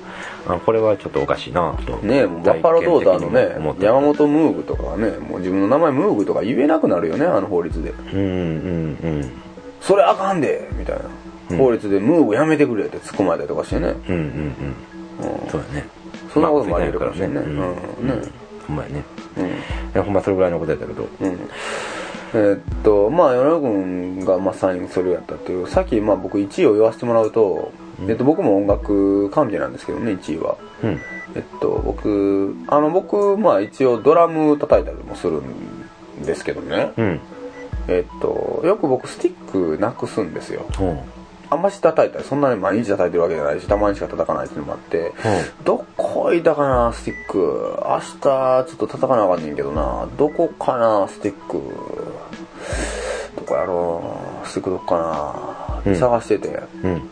[0.48, 7.90] あこれはちょっとおかしいなとねバッファロードーターのね、山本ムーグとかはね、もう自分の名前ムーグとか言えなくなるよね、あの法律で。
[7.90, 9.32] うんうんうん
[9.80, 11.02] それあかんでみたいな。
[11.50, 13.88] うん法律でムーグやめてくれって突っ込まれたりとかしてね。
[14.08, 15.86] うんうんうんうんそうだね
[16.32, 17.40] そんなこともあり得るかもしれんね。
[17.40, 18.10] まあうん。
[18.10, 18.28] うんね
[18.66, 19.04] ほんまやね
[19.94, 20.02] うん。
[20.02, 21.38] ほんまそれぐらいのことやったけどうん。
[22.32, 27.72] えーっと、まあ、与那君がまあサインそれやったっていう、さっきまあ僕1位を言わせてもらうと、
[28.08, 30.56] えっと僕も音楽関係なんですけどね、1位は。
[30.84, 31.00] うん
[31.34, 36.92] えっと、僕、あの僕、まあ一応ドラム叩いたりもするんですけどね。
[36.96, 37.20] うん
[37.88, 40.66] えっと、よく僕スティックなくすんですよ。
[40.80, 41.00] うん
[41.52, 45.12] あんまし叩いたり、そんなに毎日叩いてるわけじゃないし、たまにしか叩かないっていうのもあって、
[45.64, 47.76] どこ置いたかな、スティック。
[47.82, 50.08] 明日、ちょっと叩かなあかんねんけどな。
[50.16, 51.60] どこかな、スティック。
[53.36, 54.46] どこやろう。
[54.46, 54.96] スティックどこか
[55.84, 55.90] な。
[55.90, 56.62] うん探してて。
[56.84, 57.02] うん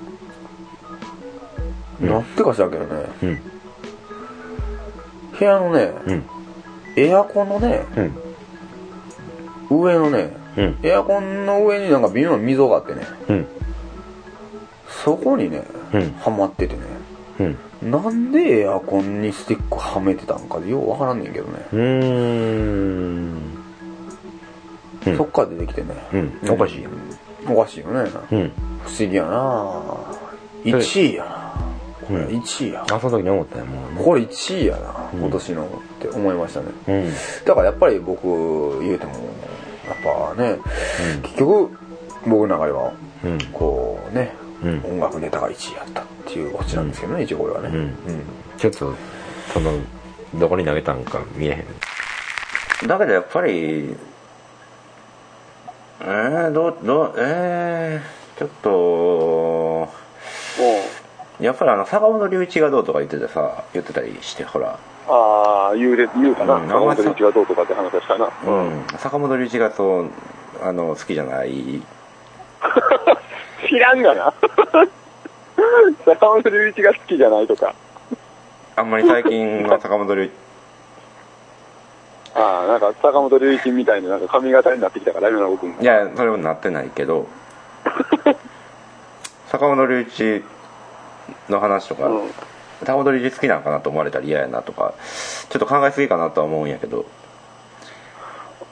[2.01, 3.07] うんなんてか知らんけどね。
[3.23, 3.41] うん
[5.39, 6.25] 部屋のね、うん
[6.97, 13.47] エアコンのね、うん上のね、うんエアコンの上になんか微妙な溝があってね、うん
[15.05, 16.13] そこにね、うん。
[16.21, 16.83] はまっててね、
[17.83, 17.91] うん。
[17.91, 23.59] なんでエアコンにスティックはめてたんかでようわからんねんけどね、うーん。
[25.07, 25.17] うん。
[25.17, 26.51] そっから出てきてね、うん。
[26.51, 26.91] おかしいよ。
[27.49, 28.11] おかしいよね。
[28.33, 28.53] うん。
[28.83, 29.83] 不思議やな。
[30.65, 31.55] 1位やな。
[32.07, 32.41] これうん。
[32.41, 32.85] 1位や。
[32.91, 34.05] あその時に思ったよもうね。
[34.05, 35.21] これ1位やな、うん。
[35.21, 35.69] 今年のっ
[36.01, 36.67] て思いましたね。
[36.89, 37.13] うん。
[37.45, 39.19] だからやっぱり僕言うても、や
[39.95, 40.59] っぱね、
[41.23, 41.71] 結局
[42.27, 42.93] 僕の中では、
[43.25, 43.39] うん。
[43.53, 47.69] こうね、うん音楽ネタが1位やったっていうオチなんですけどね、一応これはね。
[47.69, 47.95] うん。
[48.57, 48.95] ちょっと
[49.53, 49.73] その
[50.35, 51.55] どこに投げたんか見えへ
[52.85, 52.89] ん。
[52.89, 53.97] だけどやっぱり
[56.01, 59.89] えー、どうどうえー、ちょっと
[61.41, 64.79] やっぱりあの坂本龍一がどうとか言っててさ言ってたりしてほら。
[65.11, 66.57] ああ、言うで、言うかな。
[66.57, 68.31] うん坂本龍一がどうとかって話はしたな。
[68.47, 70.11] うん、坂本龍一がそう
[70.63, 71.81] あの好きじゃない
[73.67, 74.35] 知らんがな。
[76.05, 77.75] 坂本龍一が好きじゃないとか。
[78.77, 80.33] あんまり最近の坂本龍一
[82.39, 85.75] ああ、なんか坂本龍一みたいななんか髪型になってきたから、今の僕も。
[85.81, 87.27] いやそれはなってないけど
[89.49, 90.45] 坂本龍一
[91.49, 92.31] の話とか、うん
[92.81, 94.95] 坂本龍一好きなんかなと思われたら嫌やなとか
[95.49, 97.05] ちょっと考えすぎかなとは思うんやけど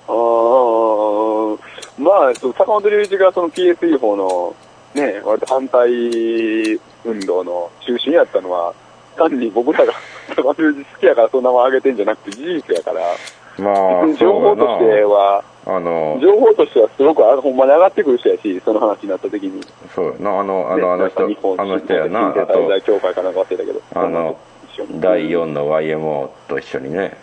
[0.09, 4.55] ああ、まあ、坂本龍一がその PSE 法の、
[4.97, 5.91] ね、割と反対
[7.05, 8.75] 運動の中心やったのは、
[9.17, 9.93] 単に僕らが
[10.29, 13.01] 坂本龍一好きやからその名前上げてんじゃなくて事実やから、
[13.59, 19.63] まあ情報としては、ああの情報としてはすごくあほんまに上がってくる人やし、その話になった時に。
[19.95, 21.25] そうやなあのあのあの人
[21.59, 23.83] あの人やなあと協会かなんか忘れたけど。
[23.95, 24.39] あの
[25.01, 27.17] 第4の YMO と一緒にね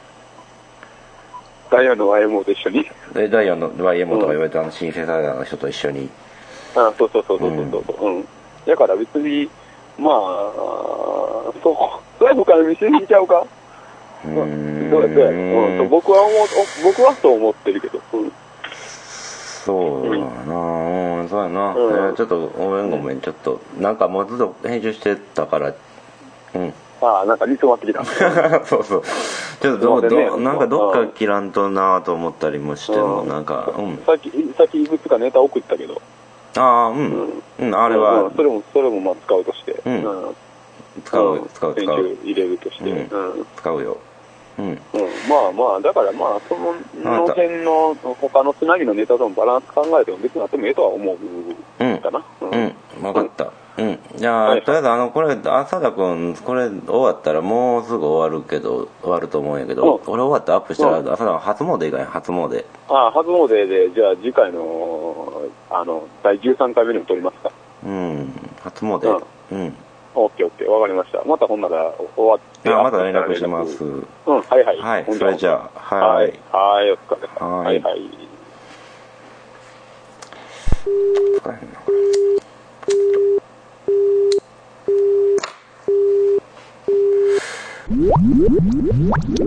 [1.69, 2.89] 第4の YMO と一緒に。
[3.13, 6.09] で第4の YMO とか言われたあのシンセサイザーの人と一緒に
[6.75, 8.07] あそうそうそうそうそうそう。
[8.07, 8.27] うん。
[8.65, 9.49] だから別に、
[9.97, 10.13] まあ、
[11.61, 13.45] そう、それは深読みしすぎちゃうか？
[14.25, 14.91] うんん。
[14.91, 15.29] そうやそうや。
[15.29, 15.77] うん。
[15.79, 16.37] と僕は思う、
[16.81, 17.99] お僕はそう思ってるけど。
[18.13, 18.31] うん。
[19.65, 25.73] そうやなうんそうやな、うんえーちょっとごめんごめんちょっとなんかもうずっと編集してたから
[26.53, 28.03] うんああ、なんか煮詰まってきた。
[28.65, 29.03] そうそう
[29.61, 36.01] ちょっとどねどなんかどっか切らんとなと思ったりもしてもうんなんかうんさっき、さっきいくつかネタ送ったけど。
[36.55, 39.81] ああうん、うん、あれうはんそれも、それもまあ使うとして。
[39.85, 40.03] うん。
[40.03, 40.35] うん。
[41.03, 42.17] 使う使う使う。
[42.23, 42.89] 入れるとして。
[42.89, 42.97] うん。
[43.09, 43.31] うん。
[43.39, 43.97] うん使うよ。
[44.59, 44.79] うん。
[45.27, 51.17] まあまあ、だからまあ、その、の辺の、他のつなぎのネタとのバランス考えても別にあってもええとは思う
[51.79, 52.23] うんかな。
[52.41, 52.75] ううん。
[53.01, 53.99] 分かったうん。
[54.15, 54.61] じゃあ、はい。
[54.63, 59.99] とりあえずあのこれ浅田君これ終わったらもうすぐ終わるけど終わると思うんやけど、うん。
[60.03, 61.09] これ終わってアップしたら、うん。
[61.11, 62.05] 浅田君初詣行かへん？
[62.05, 62.65] 初詣。
[62.89, 67.51] ああ、初詣で、じゃあ次回の、あの、第13回目にも撮りますか。
[67.85, 68.31] うん。
[68.61, 69.23] 初詣。
[69.51, 69.75] うん。
[70.15, 71.23] オッケーオッケー、わかりました。
[71.25, 72.69] またほんなら終わって。
[72.71, 73.83] あまた連絡します。
[73.83, 74.77] うん、はいはい。
[74.77, 75.05] はい。
[75.17, 75.95] それじゃあ。
[75.95, 76.29] ははい。
[76.29, 76.33] い。
[76.51, 77.27] はい、お疲れ。
[77.39, 77.57] 様。
[77.57, 77.81] はい。
[77.81, 77.99] はいはい。
[87.93, 89.43] 使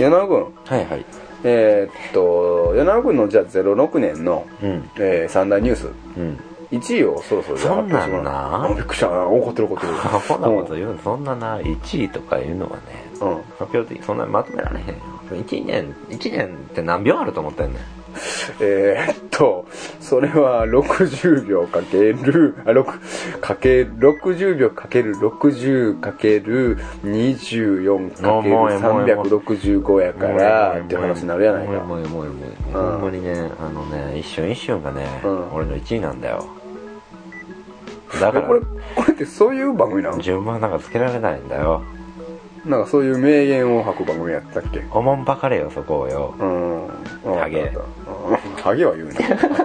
[0.00, 1.04] えへんな柳君はいはい。
[1.44, 4.90] えーっと柳君のじゃあ06年の、うん。
[4.96, 5.88] えー三大ニュース。
[6.16, 6.38] うん。
[6.72, 8.64] 1位をそろそろそんなんな。
[8.64, 10.98] あびっくりした怒ってる怒ってるアホなこと言うの。
[10.98, 12.82] そんなな1位とかいうのはね
[13.20, 14.94] うん発表的そんなにまとめられへんよ。
[15.30, 17.82] 1年1年って何秒あると思ってんねん
[18.60, 19.66] えーっと、
[20.00, 31.72] それは60秒かける、あ、6、かけ、60秒かける60かける24かけるもうもうもうもう365やからって話になるやないか。
[31.72, 32.26] もうもうもう
[32.72, 35.52] ほんまにねあのね一瞬一瞬がね、うん。
[35.54, 36.46] 俺の1位なんだよ。
[38.20, 38.44] だから。
[38.44, 40.20] えこれ、これってそういう番組なの？
[40.20, 41.82] 順番なんかつけられないんだよ
[42.66, 44.82] なんかそういう名言を吐く番組やったっけ？
[44.90, 46.34] おもんばかれよそこをよ。
[46.38, 46.86] うん。
[46.86, 47.38] うん。
[47.38, 47.70] ハゲ。
[48.62, 49.14] ハゲは言うね。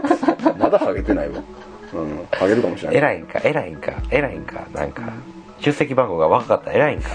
[0.59, 1.41] まだハゲてないわ。
[1.93, 2.27] うん。
[2.31, 2.97] ハゲるかもしれない。
[2.97, 3.39] 偉いんか？
[3.43, 3.93] 偉いんか？
[4.11, 4.61] 偉いんか？
[4.73, 5.03] なんか。
[5.59, 7.09] 出席番号が若かった偉いんか？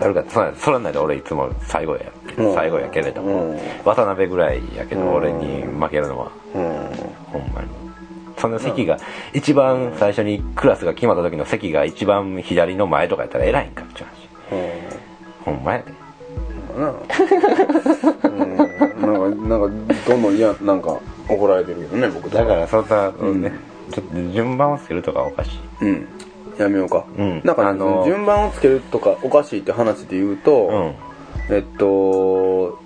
[0.00, 2.00] 誰かそそらないで俺いつも最後や。
[2.36, 2.54] うん。
[2.54, 3.58] 最後やけれども、うん。
[3.84, 5.14] 渡辺ぐらいやけどうん。
[5.14, 6.30] 俺に負けるのは。
[6.54, 6.62] うん。
[7.32, 7.68] ほんまに。
[8.36, 8.98] その席が
[9.32, 13.82] 一番最初にクラスが決まった時の席が一番左の前とかやったら偉いんか？
[13.82, 14.21] って話
[15.44, 15.82] ほんまや
[16.76, 16.82] うん。
[16.82, 17.00] なんか
[19.48, 19.68] なんか
[20.06, 23.42] どんどんいやなんか怒られてるけどね僕だからそんな、ん。
[23.42, 23.52] ね
[23.92, 25.52] ちょっと順番をつけるとかおかしい。
[25.82, 26.08] うん。
[26.58, 27.40] やめようか、うん。
[27.44, 30.94] なんか、あのー順番をつけるとかおかしいって話で言うと、
[31.48, 31.54] うん。
[31.54, 32.80] えっと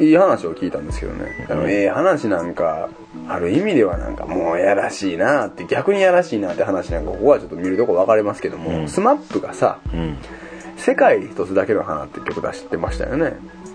[0.00, 2.88] いい話を聞いたんですけどね、あのええ話なんか
[3.28, 8.88] ある意味ではなんかもうやらしいなって逆にやらしいなって話なんかここはちょっと見るとこ分かれますけども、うん。
[8.88, 10.16] スマップがさうん
[10.82, 13.34] 「世界に一つだけの花」って曲出してましたよね。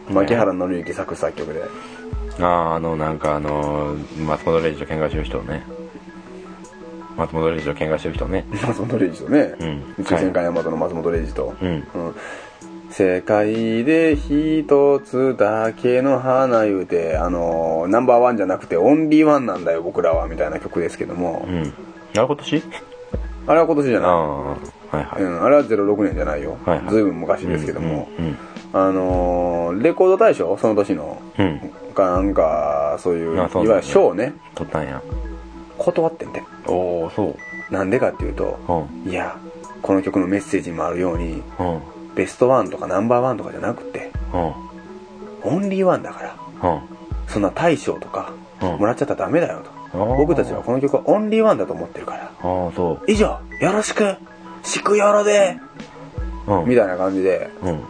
[0.10, 1.64] 牧原紀之作詞作曲で。
[2.40, 5.64] あああのなんかあの松本零士と喧嘩してる人ね。
[7.16, 8.46] 松本零士と喧嘩してる人ね。
[8.68, 9.84] 松本零士とね、うん。
[10.00, 11.70] 宇宙戦艦ヤマトの松本零士と、うん。
[11.70, 11.84] うん。
[12.90, 21.74] 世界で一つだけの花言うて、あのナンバーワンじゃなくてオンリーワンなんだよ僕らはみたいな曲ですけども、うん。
[22.16, 22.64] あれ今年？
[23.48, 24.77] あれは今年じゃあない。
[24.92, 26.58] あはいはい、うん、あれは06年じゃないよ。
[26.66, 26.90] はいはい。
[26.90, 28.08] ずいぶん昔ですけども。
[28.20, 28.38] うん
[28.74, 30.58] あのーレコード大賞？
[30.58, 31.22] その年の。
[31.38, 31.46] うん、
[31.88, 35.02] うん、かなんか、そういう、いわゆる賞ね、取ったんや。
[35.78, 36.44] 断ってんて。
[36.68, 37.36] おおそ
[37.70, 37.74] う。
[37.74, 39.10] なんでかっていうと、うん。
[39.10, 39.38] いや、
[39.82, 41.82] この曲のメッセージにもあるように、うん。
[42.16, 44.54] ベストワンとかナンバーワンとかじゃなくて、うん。
[45.44, 46.82] オンリーワンだから、うん。
[47.28, 48.78] そんな大賞とか、うん。
[48.80, 49.98] もらっちゃったらダメだよと。
[50.18, 52.24] 僕たちはこの曲はオンリーワンだと思ってるから。
[52.24, 54.18] ああそ以上、よろしく、
[54.68, 55.58] しくよろで、
[56.48, 57.84] ううんみたいな感じで、うん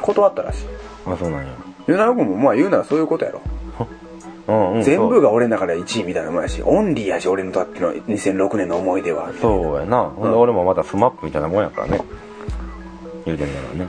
[0.00, 0.66] 断ったらしい。
[1.06, 1.54] あそうなんや
[1.86, 3.40] ユナ君もまあ言うならそういうことやろ。
[4.48, 9.28] うんうん全部が俺の中で1位みたいなもんやし、オンリーやし、俺のだっての2006年の思い出は。
[9.40, 12.00] そうそうやな、ほんで俺もまた SMAPみたいなもんやからね
[13.24, 13.88] 言うてんだからね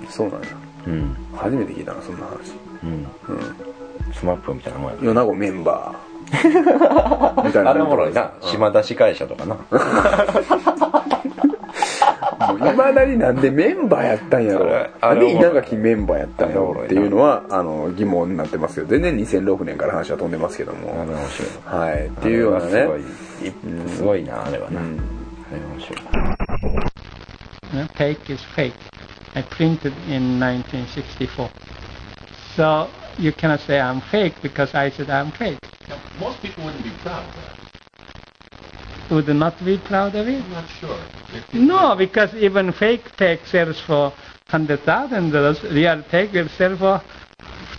[0.00, 0.48] うん、そうなんや。
[0.86, 2.54] うん初めて聞いたな、そんな話。
[2.82, 2.90] うん
[3.28, 4.14] うん。
[4.14, 6.12] スマップみたいなもんや米子メンバー。
[7.44, 7.70] みたいな。
[7.70, 9.56] あれおもろいな島田司会者とかな
[12.62, 15.14] もうまだになんでメンバーやったんやろな。
[15.14, 20.92] んで稲垣メンバーやったんやろっていうのはあの疑問になってますけど全然2006年から話は飛んでますけども。
[21.02, 22.06] あれ面白いはい。
[22.06, 22.70] っていうようなね。
[22.70, 23.02] すごい
[23.88, 24.88] すごいなあれはな、あれ
[25.60, 25.98] 面白い。
[27.96, 28.74] Fake is fake.
[29.34, 31.48] I printed in 1964.
[32.54, 32.88] So
[33.18, 35.58] you cannot say I'm fake because I said I'm fake.
[36.20, 37.61] Most people wouldn't be proud of that.
[39.12, 40.42] Would not be proud of it?
[40.42, 40.98] I'm not sure.
[41.52, 44.10] No, because even fake tech sells for
[44.48, 45.62] hundred thousand dollars.
[45.64, 47.02] Real tech will sell for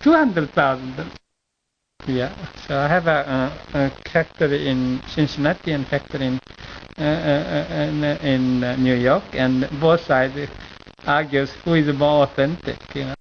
[0.04, 0.94] two hundred thousand.
[2.06, 2.32] Yeah.
[2.68, 6.40] So I have a, a, a factory in Cincinnati and factory in
[7.00, 10.52] uh, uh, uh, in, uh, in uh, New York, and both sides
[11.08, 12.78] argues who is more authentic.
[12.94, 13.16] You know.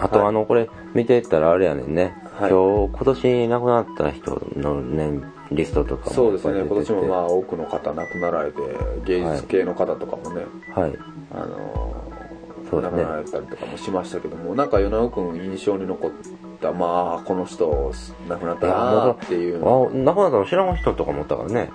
[0.00, 6.60] あとあのこれ見ていったらあれやねんね、はい今日今年亡くなった人のねリストとかもそうですね。
[6.60, 8.60] 今年もまあ多くの方亡くなられて
[9.06, 10.42] 芸術系の方とかもね、
[10.74, 10.92] はい。
[11.32, 12.08] あのー
[12.70, 12.88] そうね。
[12.88, 16.10] 亡くなられたりとかもしましたけどもなんか与那君印象に残っ
[16.60, 17.92] たまあこの人
[18.28, 21.70] 亡くなったなっていう亡くなったの知らん人とかもおったからね。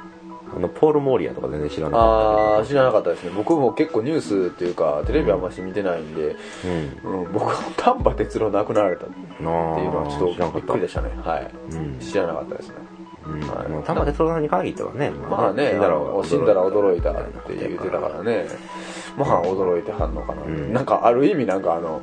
[0.56, 3.32] あのポール・モーリアとか全然知らなかああ知らなかったですね。
[3.36, 6.36] 僕も結構ニュースっていうかテレビあんまし見てないんで、っ
[7.02, 7.24] たうん。
[7.26, 11.10] うん、僕は丹波哲郎亡くなられたっていうのはちょっとびっくりでししたね。
[11.24, 11.52] はい。
[11.72, 11.98] たうん。
[12.00, 12.76] 知らなかったですね
[13.28, 13.40] うん。
[13.42, 13.68] はい。
[13.70, 18.48] もう玉哲郎さんに限ってはねまあね、死んだら死んだら驚いたって言ってたからね、
[19.18, 20.74] まあ驚いてはんのかな、ん。
[20.74, 22.02] なんかある意味なんかあの、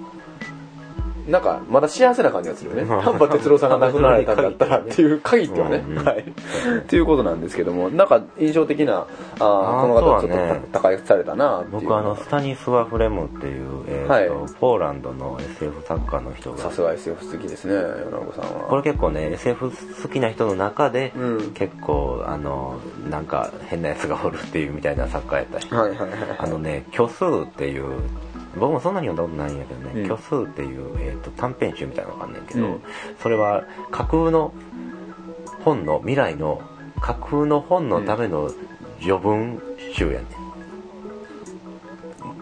[1.30, 2.84] なんかまだ幸せな感じがするよね。
[3.04, 6.18] 丹波哲郎さんが亡くなられたんだったらっていう限ってはね、うんうんはい。
[6.20, 9.06] っていうことなんですけども、なんか印象的な、
[9.38, 11.62] あこの方はちょっそうだねと高いされたな。
[11.70, 17.74] 僕あのスタニスワ・フレムっていう、えーとはいポーランドの SF 作家の人がさすが SF 好きですね、
[18.10, 18.66] 米子さんは。
[18.68, 19.70] これ結構ね SF
[20.02, 22.74] 好きな人の中で、うん結構あの
[23.10, 26.08] なんか変なやつがおるっていうみたいな作家やった人はいはいはい。
[26.38, 27.84] あのね「虚数」っていう
[28.56, 30.06] 僕もそんなに読んだことないんやけどね「うん。
[30.06, 32.82] 虚数」っていう、えー、と短編集みたいなのがあんねんけど、うん。
[33.22, 34.52] それは架空の
[35.64, 36.60] 本の未来の
[37.00, 38.50] 架空の本のための
[39.00, 39.62] 序文
[39.94, 40.39] 集やねん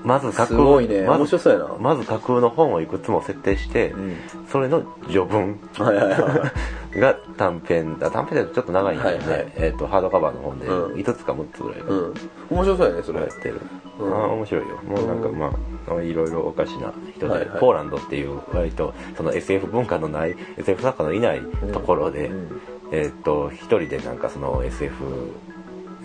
[0.09, 1.77] まず架す空ごいね、面白そうやな。
[1.79, 4.17] まず架空の本をいくつも設定して、うん。
[4.51, 6.53] それの序文はいはいは
[6.95, 6.99] い。
[6.99, 9.53] が短編あ短編だとちょっと長いんだよね、はいはい。
[9.57, 10.99] えー、とハードカバーの本でうん。
[10.99, 12.15] 5つか6つぐらいうん。
[12.49, 13.21] 面白そうやね、それ。
[13.21, 13.61] やってる、
[14.01, 14.15] うん。
[14.15, 14.77] あー面白いよ。
[14.79, 15.53] もうなんかま
[15.95, 17.61] あいろいろおかしな人で、はいはい。
[17.61, 22.61] ポーランドっていう割とその SF 文化のない SF 作家のいないところで、うん。
[22.93, 25.35] えっ、と一人でなんかその SF、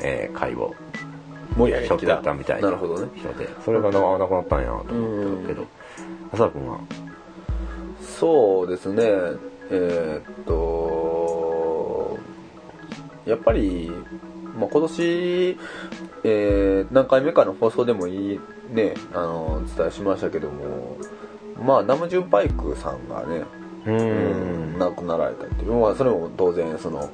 [0.02, 0.76] えー会を
[1.58, 2.24] 盛り上げしょっててきた。
[2.24, 2.70] たみたいな。
[2.70, 3.10] なるほどね。
[3.16, 5.48] 人でそれがななくなったんやなと思って。
[5.48, 5.68] るけど
[6.34, 6.80] 浅田君は？
[8.02, 9.04] そうですね、
[9.70, 12.18] えーっと、
[13.26, 13.92] やっぱり、
[14.58, 15.58] まあ、今年、
[16.24, 18.40] えー何回目かの放送でもいい
[18.72, 20.98] ね、あの、お伝えしましたけども、
[21.62, 23.46] まあ、ナムジュンパイクさんがね、
[23.86, 27.10] ううん亡くなられたっていう、まあ、それも当然、その、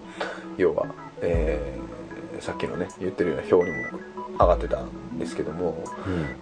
[0.57, 0.87] 要は、
[1.21, 3.99] えーさっきのね、言ってるような表にも
[4.39, 5.83] 上がってたんですけども、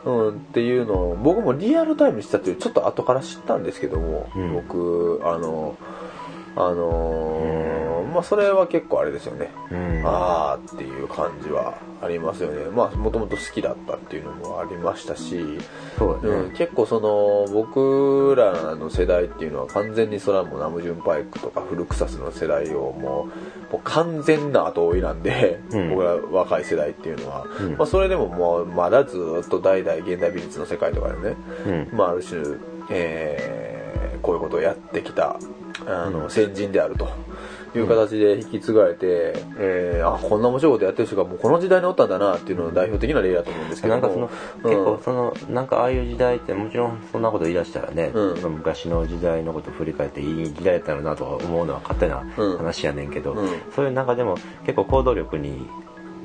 [0.06, 4.54] うん、っていうのを僕もリアルタイムにしたっていうちょっと後から知ったんですけども、うん。
[4.54, 5.76] 僕あの
[6.58, 7.78] あのー
[8.08, 10.02] まあそれは結構あれですよね、うん。
[10.04, 12.66] ああっていう感じはありますよね。
[12.66, 15.60] まあもともと好きだったっていうのもありましたし、
[16.00, 23.28] そうだね、うん、結構その僕らの世代っていうのは完全にそれはもうナムジュンパイクとかフルクサスの世代をも
[23.70, 25.90] うもう完全な後追いなんで、うん。
[25.92, 27.78] 僕ら若い世代っていうのは、うん。
[27.78, 31.36] まあ、それでももうまだずっと代々現代美術の世界とかでね、
[31.92, 31.98] うん。
[31.98, 32.42] まあ、ある種、
[32.90, 33.88] えー
[34.22, 35.38] こういうことをやってきた
[35.86, 37.08] あの、先人であると。
[37.76, 44.02] いう形で引き継がれて、えーあこんな面白いことやってる人がもうこの時代におったんだなっていうのの代表的な例だと思うんですけども。
[44.02, 44.30] なんかその、
[44.64, 44.72] うん。
[44.72, 48.52] 結構そのなんかああいう時代ってもちろんそんなこと言い出したらね、うん。
[48.54, 52.58] 昔の時代のことを振り返っていい時代だったのなとか思うのは勝手なうん。
[52.58, 53.50] 話やねんけど、うん。
[53.76, 55.68] そういう中でも結構行動力に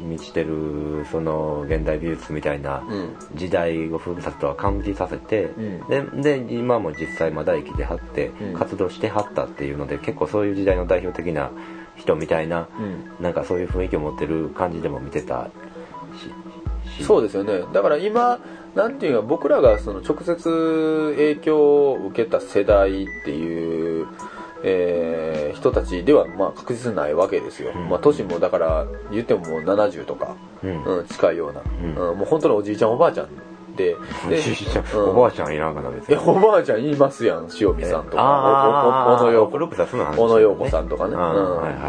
[0.03, 3.16] 満ちてるその現代美術みたいなうん。
[3.34, 6.20] 時代をふるさとは感じさせて、ん。
[6.22, 8.55] でで今も実際まだ生きてはってうん。
[8.55, 11.50] 活動してはったっていうので結構そういう時代の代表的な
[11.96, 12.82] 人みたいな、う
[13.20, 13.22] ん。
[13.22, 15.50] なんかそういう雰囲気を持ってる感じでも見てた
[16.16, 17.05] しし。
[17.05, 17.64] そうですよね。
[17.72, 18.38] だから今
[18.74, 24.07] なんていうか僕らがその直接影響を受けた世代っていう、
[24.64, 27.88] えー人たちではまあ確実にないわけですよ、うん。
[27.88, 30.84] まあ年もだから言ってももう70とか、うん。
[30.84, 32.10] うん、近いような、うん。
[32.10, 33.28] うんもう本当におじいちゃんおばあちゃん
[33.82, 33.96] て、
[34.28, 34.40] で
[34.94, 36.14] うんおばあちゃんいらんかな別に。
[36.14, 38.22] いや、おばあちゃん言いますやん、塩見さんとか、
[40.16, 41.16] 小野洋子さんとかね、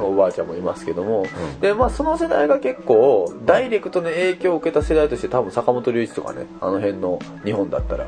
[0.02, 8.06] おばあちゃんもいますけども、んで、まあその世代が結構、ダイレクトに影響を受けた世代として多分坂本龍一とかね、あの辺の日本だったら、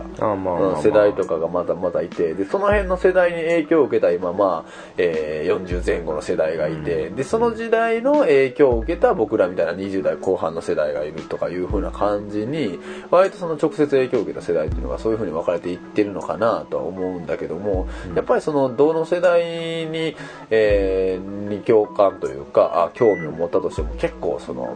[0.81, 12.79] 世代とかがまだまだいて、で、その辺の世代に影響を受けた今、まあ、えー40前後の世代がいて、で、その時代の影響を受けた僕らみたいな20代後半の世代がいるとかいう風な感じに、
[13.11, 20.15] 割とその直接影響を受けた世代っていうのがそういう風に分かれていってるのかなとは思うんだけども、やっぱりその、どの世代に、
[20.49, 24.76] えーに共感というか、あ興味を持ったとしても結構その、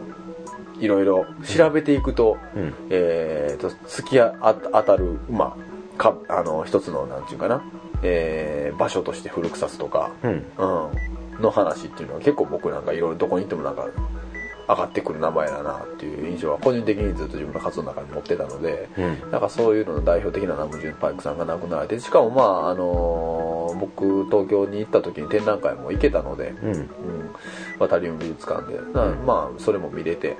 [0.78, 2.74] いろいろ調べていくと、うん。
[2.90, 5.56] えーと、突きあ当たる、ま
[5.98, 7.62] あ、か、あの、一つの、なんていうかな、
[8.02, 10.30] えー場所として古草津とか、うん。
[10.30, 10.36] う
[11.38, 13.86] ん、の話っていうのは結構僕なんかいろいろどこに行ってもなんか、
[14.70, 19.30] 上がってくる名前だなっていう印象は個人的にずっと自分の活動の中に持ってたので、うん。
[19.32, 26.72] なんかそういうのの代表的なナムジュンパイクさんが亡くなられて、しかもまあ、あのー僕東京に行った時に展覧会も行けたので、うん。
[26.72, 26.88] うん、
[27.78, 28.78] 渡り海美術館で、
[29.26, 30.36] まあそれも見れて、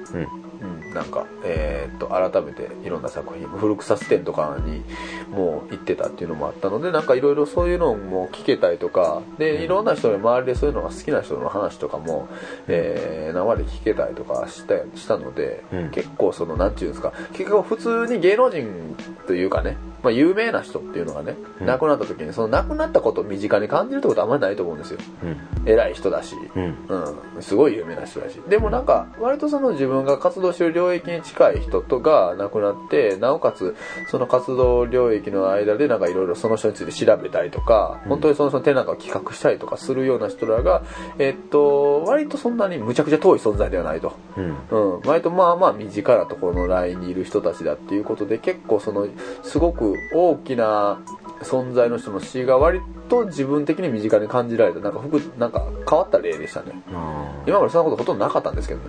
[0.61, 0.88] うん。
[0.88, 4.82] うん、なんか、えーっと、改めていろんな作品、古草ス展とかに
[5.30, 12.28] もう行ってたっていうのもあったので、なんかいろいろそういうのも聞けたりとか、で、いろんな人の周りでそういうのが好きな人の話とかも、
[12.68, 15.90] えー、生で聞けたりとかしたしたので、うん。
[15.90, 18.96] 結構その、なんていうんですか、結構普通に芸能人
[19.26, 21.66] というかね、まあ有名な人っていうのがね、うん。
[21.66, 24.98] 亡くなった時にその亡くなったことを身近に感じるってことはあんまりないと思うんですよ。
[25.24, 25.68] うん。
[25.68, 26.74] 偉い人だし、うん。
[26.88, 28.40] うん、すごい有名な人だし。
[28.48, 33.76] でもなんか、割とその自分が活動してる領域に近い人とが亡くなって、なおかつ、
[34.09, 40.82] その活動領域の間でなんかいろいろその人について調べたりとか、本当にその人の展覧会を企画したりとかするような人らが、
[41.18, 44.12] えっと、割とそんなにむちゃくちゃ遠い存在ではないと。
[44.36, 44.57] うん。
[44.70, 49.07] うん、割とまあまあ身近なところのラインにいる人たちだっていうことで結構その
[49.42, 51.01] すごく大きな
[51.43, 54.80] 存在の人の死が割と自分的に身近に感じられた。
[54.80, 56.72] なんか服なんか変わった例でしたね。
[56.93, 58.86] あ今までそんなことほとんどなかったんですけどね。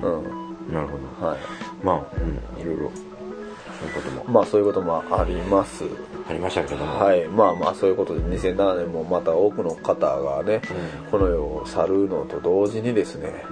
[0.00, 0.22] ーうん。
[0.68, 0.74] うん。
[0.74, 1.26] なるほど。
[1.26, 1.38] はい。
[1.82, 2.60] まあうん。
[2.60, 2.90] いろいろ
[3.78, 4.24] そういうことも。
[4.28, 5.84] まあそういうこともあります。
[6.28, 6.98] ありましたけども。
[6.98, 7.26] はい。
[7.28, 10.60] まあまあそういうことで2007年もまた多くの方がね
[11.10, 13.44] この世を去るのと同時にですね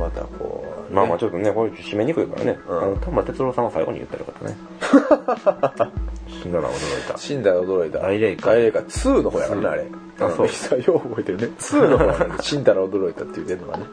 [0.00, 6.00] またこう、ね、まあまあちょっとねこれ締めにくいからね、うんあの玉哲郎さんは最後に言ったらよかね
[6.42, 7.98] 死んだら驚いた死んだら驚いた。
[7.98, 9.86] 大霊界大霊界2の方やからね、あれ。
[10.20, 11.46] あそうさんよう覚えてるね。
[11.58, 12.34] 2の方やね。
[12.40, 13.84] 死んだら驚いたって言ってるのがね。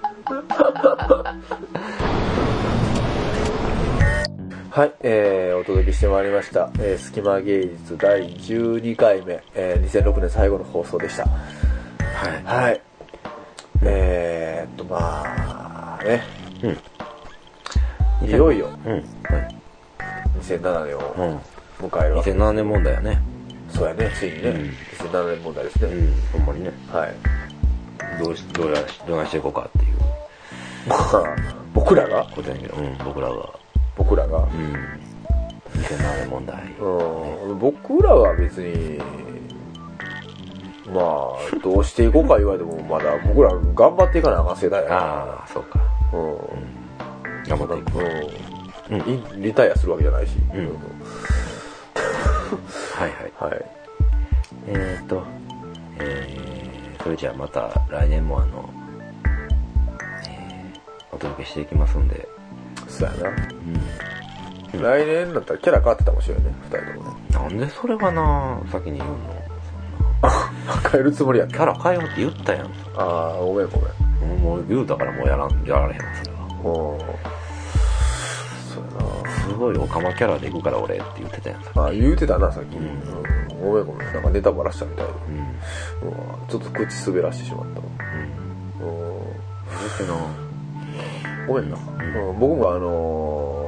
[4.69, 6.69] はい、えー、お届けしてまいりました。
[6.79, 11.23] えー、隙間芸術第12回目、えー、2006年最後の放送でした。
[11.23, 11.29] は
[12.29, 12.81] いはい。
[13.83, 16.23] えーっと、まあ、ね。
[18.25, 19.03] いよいよ、うん。
[20.41, 21.87] 2007年をうん。
[21.87, 22.31] 迎えるわけ。
[22.31, 23.21] 2007年問題やね。
[23.69, 24.49] そうやね、ついにね。
[24.49, 24.55] うん。
[25.07, 25.93] 2007年問題ですね。
[25.93, 26.15] うん。
[26.33, 26.71] ほんまにね。
[26.91, 27.13] はい。
[28.23, 29.97] どうしどうやどうやしていこうかっていう。
[30.87, 31.35] まあ、
[31.73, 32.23] 僕らが？
[32.33, 33.35] ことやねんけど、うん、僕らが。
[33.95, 34.47] 僕らが、うん。
[35.81, 36.55] 2007年問題。
[36.79, 38.97] うん、僕らは別に、
[40.87, 45.77] まあ、どうしていこうか言われても、まだ僕ら頑張っていかなあかん世代やああそうか。
[45.79, 45.86] ら。
[46.13, 46.37] うん。
[47.47, 47.99] 頑張っていく
[48.91, 48.99] うん。
[49.37, 50.33] リリタイアするわけじゃないし。
[50.53, 50.71] うんは
[53.07, 53.65] い はいはい。
[54.67, 55.23] えーっと
[55.99, 58.69] えー、それじゃあまた来年もあの、
[60.27, 60.79] えー、
[61.15, 62.27] お届けしていきますんで
[62.87, 63.29] そうやな。
[63.29, 63.35] うん
[64.81, 67.17] 来年だったらキャラ変わってたかもしれないね、二人ともね。
[67.31, 69.17] なんでそれはな先に言うの？
[70.91, 71.47] 変えるつもりや。
[71.47, 73.91] キャラ変えようって言ったやんああ、ごめんごめん。
[74.25, 76.63] もう言うたからもうやらんやられへんわそれはうん。
[78.73, 79.43] そうやな。
[79.43, 82.75] すごいオカマキャラで行くから俺って言ってたやんさあ、言うてたな、さっき。
[82.77, 83.61] ううんん。
[83.61, 84.13] ごめんごめん。
[84.13, 85.11] なんかネタバラしたみたいで。
[85.29, 87.85] うんうわちょっと口滑らしてしまったわ。
[88.11, 88.37] うん
[89.97, 90.13] てな
[91.47, 91.77] ごめんな。
[91.77, 93.66] うん、僕もあの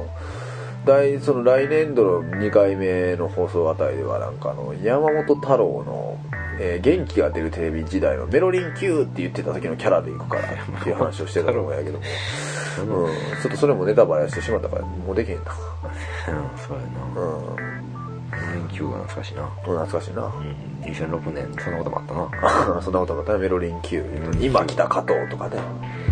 [0.84, 6.18] ー大、その来年度の2回目の放送あたりではなんかあの、山本太郎の、
[6.60, 12.04] えー元気が出るテレビ時代のメロリン Q って言ってた時のキャラでいくからっていう話をしてたと思うんやけども。
[13.06, 13.12] うん。
[13.42, 15.44] ちょっとそれもネタバレしてしまったから、もうできへんな。
[15.44, 16.82] うんそうや
[17.14, 17.80] なうん。
[18.54, 20.24] 連休が懐かしいな懐かしいな。
[20.26, 22.14] うん2006年そんなこともあった
[22.72, 24.04] な そんなことなかったらメロリン Q。
[24.40, 25.58] 今来た加藤とかね。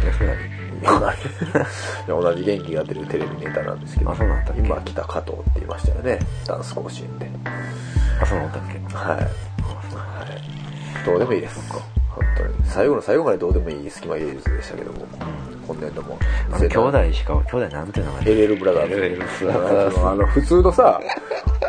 [0.09, 0.37] いやそれ
[0.83, 4.61] 何いや同じ元気が出るテレビネタなんですけどあそうなんだっけ？
[4.61, 7.31] 今来た加藤って言いましたよねダンス甲子園で
[8.21, 8.79] あそうなんだっけ？
[8.95, 11.83] はい、はい、どうでもいいですは
[12.15, 12.55] 本当に。
[12.65, 15.07] 最後の最後までどうでもいい隙間芸術でしたけども、
[15.67, 16.19] 今年度も。
[16.59, 18.95] 兄弟しか兄弟なんていうのかな LL ブラザーズ。
[18.97, 21.01] LL ブラザーズあの、普通のさ、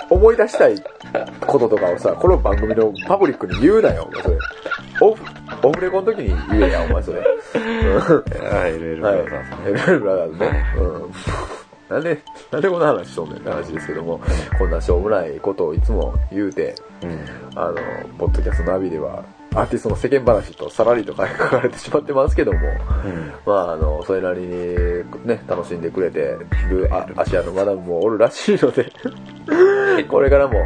[0.09, 0.75] 思い出したい
[1.45, 4.37] こととかをさ、この番組のパブリックに言うなよ、お前それ。
[5.01, 5.23] オフ、
[5.67, 6.29] オフレコの時に
[6.59, 7.21] 言えや、お前それ。
[7.89, 9.71] うんあ LL ブラザーズ。。
[9.71, 10.65] LL ブラザーズね。
[10.77, 11.11] うん。
[11.89, 12.21] なんで、
[12.51, 14.21] なんでこんな話しとんねんって話ですけども、
[14.57, 15.39] こんなしょうもない。
[15.39, 15.81] ことをい。
[15.81, 16.75] つも言うて、
[17.55, 17.75] あの、
[18.17, 19.23] ポッドキャストナビでは、
[19.55, 22.59] アーティストの世間話とさらりと書かれてしまってますけども、
[23.47, 24.75] まああの、それなりに
[25.25, 26.19] ね、楽しんでくれて
[26.69, 28.59] るあアジアのマダムもおるらしい。
[28.61, 30.59] ので、これからも、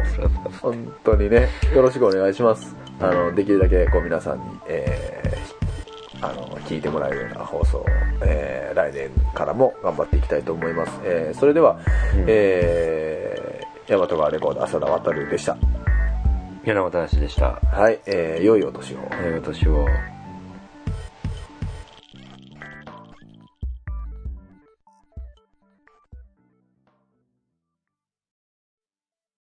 [0.60, 2.34] 本当にね、よろしくお願い。
[2.34, 2.76] します。
[3.00, 5.63] あの、できるだけこう皆さんに、えー、
[6.30, 7.86] あの、聞いてもらえるような放送を、
[8.24, 11.00] えー、来年からも頑張っていきたいと思います。
[11.04, 11.78] えー、それでは、
[12.26, 15.56] えー、大和川レコード浅田渡でした。
[16.64, 17.60] 米本話でした。
[17.72, 18.98] はい、えー、良いお年を。
[19.12, 19.86] えー、お年を。